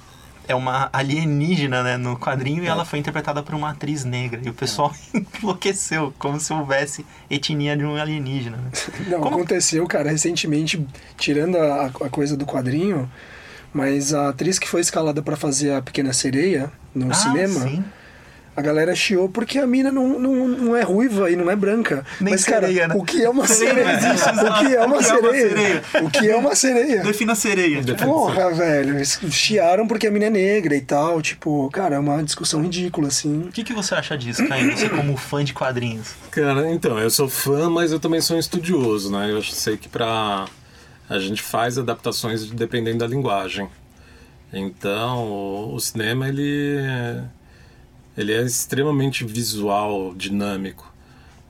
[0.48, 4.42] é uma alienígena né, no quadrinho e ela foi interpretada por uma atriz negra.
[4.44, 4.94] E o pessoal
[5.42, 8.58] enlouqueceu, como se houvesse etnia de um alienígena.
[8.58, 8.72] Né?
[9.08, 10.86] Não, Como- aconteceu, cara, recentemente,
[11.18, 13.10] tirando a, a coisa do quadrinho,
[13.74, 17.84] mas a atriz que foi escalada pra fazer a Pequena Sereia no Ah, cinema, sim.
[18.62, 22.06] A galera chiou porque a mina não, não, não é ruiva e não é branca.
[22.20, 22.96] Nem mas, cara, sereia, né?
[22.96, 24.52] o que é uma Sereia sereia?
[24.52, 25.84] o que é uma O que é uma sereia?
[26.04, 27.04] O que é uma sereia?
[27.04, 27.82] Defina a sereia.
[27.96, 32.24] Porra, velho, eles chiaram porque a mina é negra e tal, tipo, cara, é uma
[32.24, 33.44] discussão ridícula, assim.
[33.48, 34.78] O que, que você acha disso, Caio?
[34.78, 36.14] Você como fã de quadrinhos?
[36.30, 39.32] Cara, então, eu sou fã, mas eu também sou um estudioso, né?
[39.32, 40.46] Eu sei que pra...
[41.10, 43.68] A gente faz adaptações dependendo da linguagem.
[44.54, 46.80] Então, o, o cinema, ele...
[48.22, 50.92] Ele é extremamente visual, dinâmico.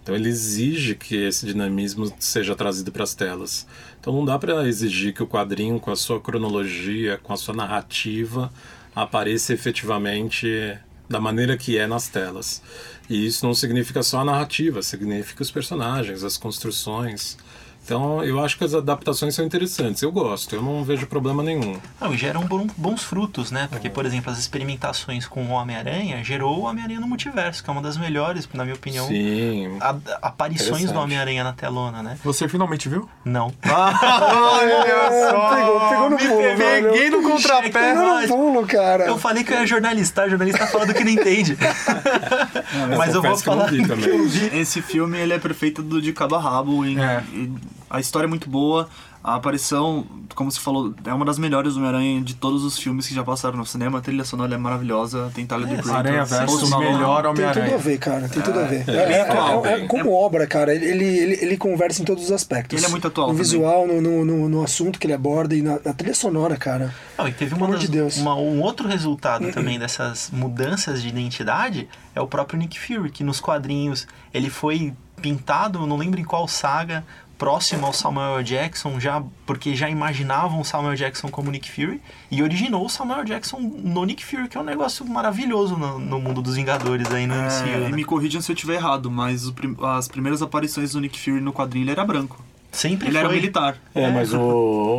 [0.02, 3.68] Então ele exige que esse dinamismo seja trazido para as telas.
[4.00, 7.54] Então não dá para exigir que o quadrinho, com a sua cronologia, com a sua
[7.54, 8.52] narrativa,
[8.96, 10.78] apareça efetivamente
[11.10, 12.64] da maneira que é nas telas.
[13.10, 17.38] E isso não significa só a narrativa, significa os personagens, as construções
[17.84, 20.02] Então, eu acho que as adaptações são interessantes.
[20.04, 21.78] Eu gosto, eu não vejo problema nenhum.
[22.00, 22.46] Não, e geram
[22.78, 23.68] bons frutos, né?
[23.72, 27.74] Porque, por exemplo, as experimentações com o Homem-Aranha gerou o Homem-Aranha no multiverso, que é
[27.74, 29.78] uma das melhores, na minha opinião, Sim.
[29.82, 31.00] a- aparições do.
[31.00, 32.18] Homem-Aranha na telona, né?
[32.24, 33.10] Você finalmente viu?
[33.26, 33.50] Não.
[33.62, 36.58] pegou, pegou no pulo.
[36.58, 37.70] Peguei no contrapé.
[37.70, 39.06] Pegou no pulo, cara.
[39.08, 41.58] Eu falei que eu era jornalista, jornalista fala do que não entende.
[42.98, 44.04] Mas eu vou confesso que eu não falar vi também.
[44.06, 44.58] que eu vi.
[44.60, 46.86] Esse filme ele é perfeito do, de cabo a rabo.
[46.86, 47.24] em- É.
[47.34, 47.52] e
[47.92, 48.88] a história é muito boa.
[49.24, 53.08] A aparição, como você falou, é uma das melhores do Homem-Aranha de todos os filmes
[53.08, 54.00] que já passaram no cinema.
[54.00, 55.32] A trilha sonora é maravilhosa.
[55.36, 56.92] Tem Tyler É, The Aranha Post Malone.
[56.94, 57.78] melhor Tem tudo a Homem-Aranha.
[57.78, 58.28] ver, cara.
[58.28, 58.90] Tem tudo a ver.
[58.90, 60.74] é, É, é- atual, é- é como obra, cara.
[60.74, 62.76] Ele, ele, ele, conversa em todos os aspectos.
[62.80, 63.44] Ele é muito atual No também.
[63.44, 66.92] visual, no, no, no, no assunto que ele aborda e na, na trilha sonora, cara.
[67.16, 68.18] Não, e teve uma das- de Deus.
[68.18, 73.24] uma- um outro resultado também dessas mudanças de identidade é o próprio Nick Fury, que
[73.24, 77.04] nos quadrinhos ele foi pintado, não lembro em qual saga,
[77.38, 82.00] próximo ao Samuel Jackson, já porque já imaginavam o Samuel Jackson como Nick Fury
[82.30, 86.20] e originou o Samuel Jackson no Nick Fury, que é um negócio maravilhoso no, no
[86.20, 87.68] mundo dos Vingadores aí no MCU.
[87.68, 87.90] É, né?
[87.90, 91.42] e me corrijam se eu estiver errado, mas prim- as primeiras aparições do Nick Fury
[91.42, 92.44] no quadrinho ele era branco.
[92.72, 93.26] Sempre Ele foi.
[93.26, 93.78] era militar.
[93.94, 94.40] É, mas o,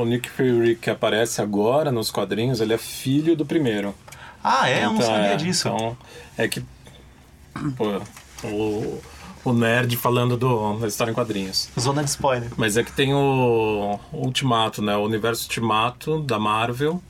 [0.00, 3.94] o Nick Fury que aparece agora nos quadrinhos, ele é filho do primeiro.
[4.44, 4.80] Ah, é?
[4.84, 5.68] Eu não Então, sabia é, disso.
[5.68, 5.96] Então,
[6.36, 6.62] é que.
[7.76, 8.02] Pô,
[8.46, 9.00] o,
[9.44, 11.68] o nerd falando do, da história em quadrinhos.
[11.78, 12.50] Zona de spoiler.
[12.56, 14.96] Mas é que tem o Ultimato, né?
[14.96, 17.02] O universo Ultimato da Marvel,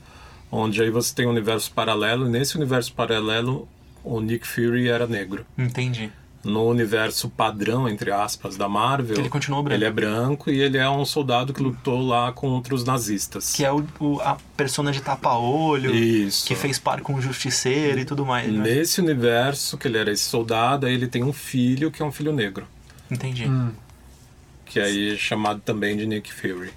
[0.51, 3.67] onde aí você tem um universo paralelo, e nesse universo paralelo
[4.03, 5.45] o Nick Fury era negro.
[5.57, 6.11] Entendi.
[6.43, 9.77] No universo padrão, entre aspas, da Marvel, Ele continuou branco.
[9.77, 13.53] ele é branco e ele é um soldado que lutou lá contra os nazistas.
[13.53, 16.45] Que é o, o- a persona de tapa-olho, Isso.
[16.45, 18.51] que fez par com o Justiceiro e tudo mais.
[18.51, 18.59] Né?
[18.61, 22.11] Nesse universo, que ele era esse soldado, aí ele tem um filho que é um
[22.11, 22.67] filho negro.
[23.09, 23.45] Entendi.
[24.65, 26.71] Que aí é chamado também de Nick Fury.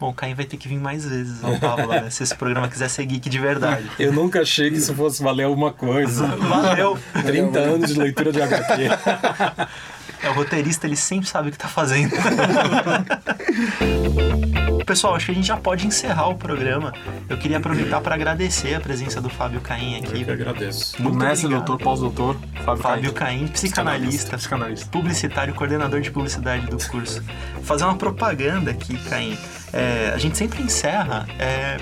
[0.00, 2.08] Bom, o Caim vai ter que vir mais vezes ao Pablo, né?
[2.08, 3.84] Se esse programa quiser ser geek de verdade.
[3.98, 6.26] Eu nunca achei que isso fosse valer alguma coisa.
[6.26, 6.98] Valeu!
[7.22, 8.88] 30 anos de leitura de HQ.
[10.22, 12.12] É, o roteirista, ele sempre sabe o que tá fazendo.
[14.86, 16.92] Pessoal, acho que a gente já pode encerrar o programa.
[17.28, 20.24] Eu queria aproveitar para agradecer a presença do Fábio Caim Eu aqui.
[20.24, 21.00] que agradeço.
[21.00, 21.66] Muito Mestre, obrigado.
[21.66, 23.38] doutor, pós-doutor, Fábio, Fábio Caim.
[23.40, 24.88] Caim, psicanalista, Psicanalista.
[24.90, 27.22] publicitário, coordenador de publicidade do curso.
[27.62, 29.38] Fazer uma propaganda aqui, Caim.
[29.72, 31.76] É, a gente sempre encerra é,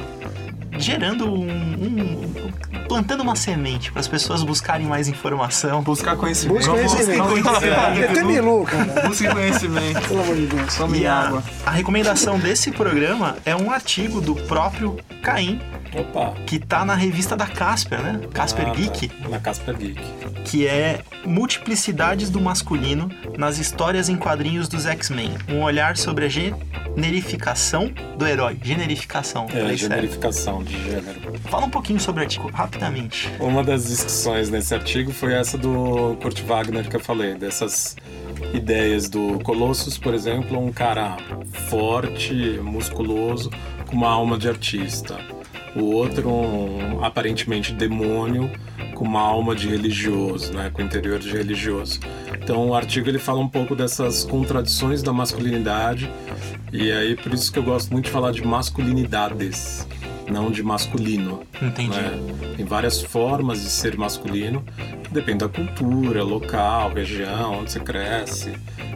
[0.78, 2.52] gerando um, um-
[2.88, 5.82] plantando uma semente para as pessoas buscarem mais informação.
[5.82, 6.56] Buscar conhecimento.
[6.58, 7.38] Busca conhecimento.
[7.38, 7.98] encerrar.
[7.98, 9.08] É até Milu, cara.
[9.08, 10.00] Busque conhecimento.
[10.08, 10.74] Pelo amor de Deus.
[10.76, 11.42] Tome E a, água.
[11.66, 15.60] a recomendação desse programa é um artigo do próprio Caim,
[15.94, 16.34] Opa.
[16.46, 18.20] que tá na revista da Casper, né?
[18.32, 19.28] Casper Ah, Geek, tá.
[19.28, 20.00] Na Casper Geek.
[20.44, 25.32] que é Multiplicidades do Masculino nas histórias em quadrinhos dos X-Men.
[25.48, 28.58] Um olhar sobre a generificação do herói.
[28.62, 29.46] Generificação.
[29.52, 31.20] É, generificação de gênero.
[31.50, 33.28] Fala um pouquinho sobre o artigo, rapidamente.
[33.40, 37.96] Uma das discussões nesse artigo foi essa do Kurt Wagner que eu falei, dessas
[38.54, 41.16] ideias do Colossus, por exemplo, um cara
[41.68, 42.32] forte,
[42.62, 43.50] musculoso,
[43.86, 45.18] com uma alma de artista.
[45.74, 48.50] O outro, um aparentemente demônio,
[48.94, 52.00] com uma alma de religioso, né, com interior de religioso.
[52.42, 56.10] Então o artigo ele fala um pouco dessas contradições da masculinidade.
[56.72, 59.86] E aí por isso que eu gosto muito de falar de masculinidades,
[60.30, 61.42] não de masculino.
[61.60, 61.96] Entendi.
[61.98, 62.12] né?
[62.56, 64.62] Tem várias formas de ser masculino,
[65.10, 68.52] depende da cultura, local, região, onde você cresce.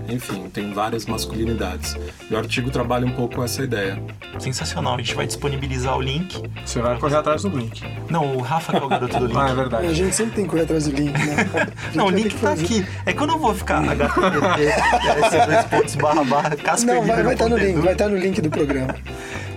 [0.09, 1.97] Enfim, tem várias masculinidades.
[2.28, 4.03] E o artigo trabalha um pouco com essa ideia.
[4.39, 4.97] Sensacional.
[4.97, 6.43] A gente vai disponibilizar o link.
[6.66, 7.83] Você vai correr atrás do link.
[8.11, 9.37] Não, o Rafa que é o garoto do link.
[9.39, 9.95] Ah, é A verdade.
[9.95, 11.37] gente sempre tem que correr atrás do link, né?
[11.93, 12.64] A Não, o link tá fazer.
[12.64, 12.85] aqui.
[13.07, 17.76] É que eu não vou ficar http barra barra Casper Não, vai estar no link,
[17.78, 18.95] vai estar no link do programa.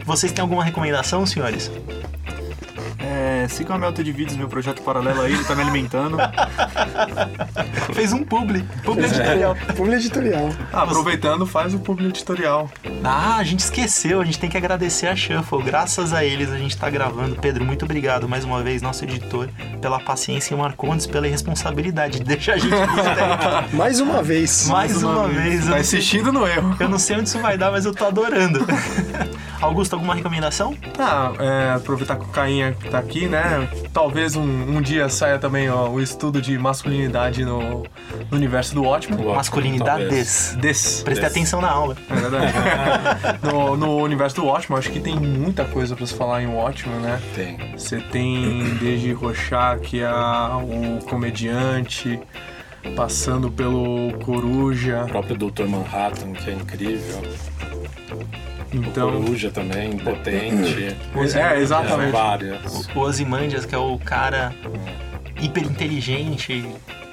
[0.06, 1.72] Vocês têm alguma recomendação, senhores?
[3.46, 6.18] É, siga o Melto de Vídeos, meu projeto paralelo aí, ele tá me alimentando.
[7.94, 8.64] Fez um publi.
[8.84, 9.56] Publi editorial.
[9.78, 10.50] Publi editorial.
[10.74, 12.68] Ah, aproveitando, faz o publi editorial.
[13.04, 14.20] Ah, a gente esqueceu.
[14.20, 15.62] A gente tem que agradecer a Shuffle.
[15.62, 17.36] Graças a eles a gente tá gravando.
[17.36, 19.48] Pedro, muito obrigado mais uma vez, nosso editor,
[19.80, 22.74] pela paciência e o Marcondes pela irresponsabilidade de deixar a gente.
[23.74, 24.68] Mais uma vez.
[24.68, 25.68] mais uma vez.
[25.68, 26.76] Eu Tá insistindo no erro.
[26.80, 28.66] eu não sei onde isso vai dar, mas eu tô adorando.
[29.62, 30.76] Augusto, alguma recomendação?
[31.00, 33.35] Ah, é, aproveitar que o Cainha tá aqui, né?
[33.94, 37.84] Talvez um, um dia saia também ó, o estudo de masculinidade no,
[38.30, 39.16] no universo do ótimo.
[39.16, 40.56] Ótimo, Masculinidades.
[40.60, 41.02] Des.
[41.04, 41.32] Preste Des.
[41.32, 41.96] atenção na aula.
[42.10, 42.54] É verdade.
[43.44, 46.96] no, no universo do ótimo, acho que tem muita coisa pra se falar em ótimo,
[47.00, 47.22] né?
[47.34, 47.58] Tem.
[47.78, 52.20] Você tem desde Rorschach a o comediante,
[52.96, 55.04] passando pelo Coruja.
[55.04, 55.66] O próprio Dr.
[55.66, 57.22] Manhattan, que é incrível.
[58.74, 60.96] Então, Coruja também, potente.
[61.36, 62.12] é, exatamente.
[62.12, 62.88] Várias.
[62.96, 64.54] O Ozymandias, que é o cara
[65.42, 66.66] hiper inteligente,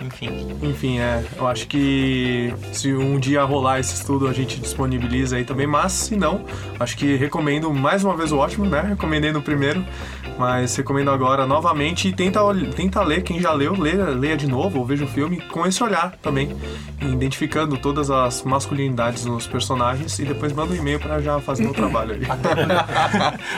[0.02, 0.56] enfim.
[0.62, 5.44] Enfim, é, eu acho que se um dia rolar esse estudo a gente disponibiliza aí
[5.44, 6.44] também, mas se não,
[6.78, 8.80] acho que recomendo mais uma vez o ótimo, né?
[8.80, 9.84] Recomendei no primeiro,
[10.38, 12.40] mas recomendo agora novamente e tenta,
[12.74, 15.82] tenta ler, quem já leu, leia, leia de novo ou veja o filme com esse
[15.82, 16.56] olhar também,
[17.00, 21.72] identificando todas as masculinidades nos personagens e depois manda um e-mail pra já fazer o
[21.72, 22.22] trabalho aí.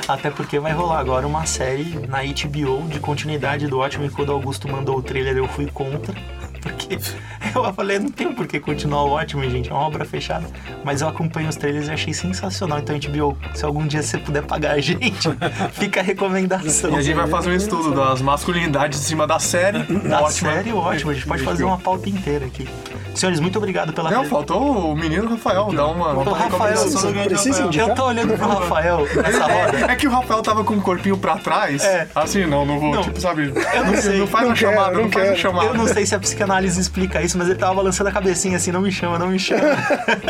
[0.08, 4.32] Até porque vai rolar agora uma série na HBO de continuidade do Ótimo e quando
[4.32, 6.14] Augusto mandou o trailer eu fui contra.
[6.64, 6.98] Porque
[7.54, 10.46] eu falei, não tem por que continuar o Ótimo, gente, é uma obra fechada.
[10.82, 12.78] Mas eu acompanho os trailers e achei sensacional.
[12.78, 15.28] Então, HBO, se algum dia você puder pagar a gente,
[15.72, 16.90] fica a recomendação.
[16.90, 19.82] E a gente vai fazer um estudo das masculinidades em cima da série.
[20.08, 20.50] Da Ótimo.
[20.50, 21.10] série, ótimo.
[21.10, 22.66] A gente pode fazer uma pauta inteira aqui.
[23.14, 26.12] Senhores, muito obrigado pela Não, faltou o menino Rafael dar uma.
[26.14, 29.78] O Rafael, do Precisa eu tô olhando pro Rafael nessa roda.
[29.88, 31.82] É, é que o Rafael tava com o corpinho pra trás.
[31.84, 32.08] É.
[32.14, 33.52] Assim, não, não vou, Não, tipo, sabe?
[33.74, 34.18] eu não sei.
[34.18, 35.42] Não faz Não uma quero, chamada, não não faz uma quero.
[35.42, 35.66] chamada.
[35.68, 38.72] Eu não sei se a psicanálise explica isso, mas ele tava balançando a cabecinha assim,
[38.72, 39.62] não me chama, não me chama.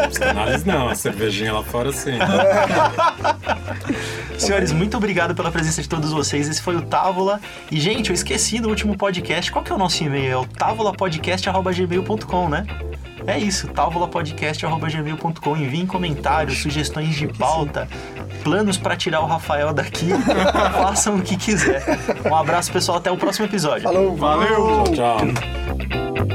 [0.09, 2.19] Psicanálise não, a cervejinha lá fora sim.
[4.39, 6.49] Senhores, muito obrigado pela presença de todos vocês.
[6.49, 7.41] Esse foi o Távola.
[7.71, 9.51] E, gente, eu esqueci no último podcast.
[9.51, 10.33] Qual que é o nosso e-mail?
[10.33, 12.67] É o távolapodcast.gmail.com, né?
[13.27, 15.57] É isso, távolapodcast.gmail.com.
[15.57, 17.89] Enviem comentários, sugestões de pauta,
[18.43, 20.11] planos pra tirar o Rafael daqui.
[20.73, 21.83] Façam o que quiser.
[22.31, 22.99] Um abraço, pessoal.
[22.99, 23.83] Até o próximo episódio.
[23.83, 24.85] Falou, Valeu!
[24.95, 26.34] Tchau.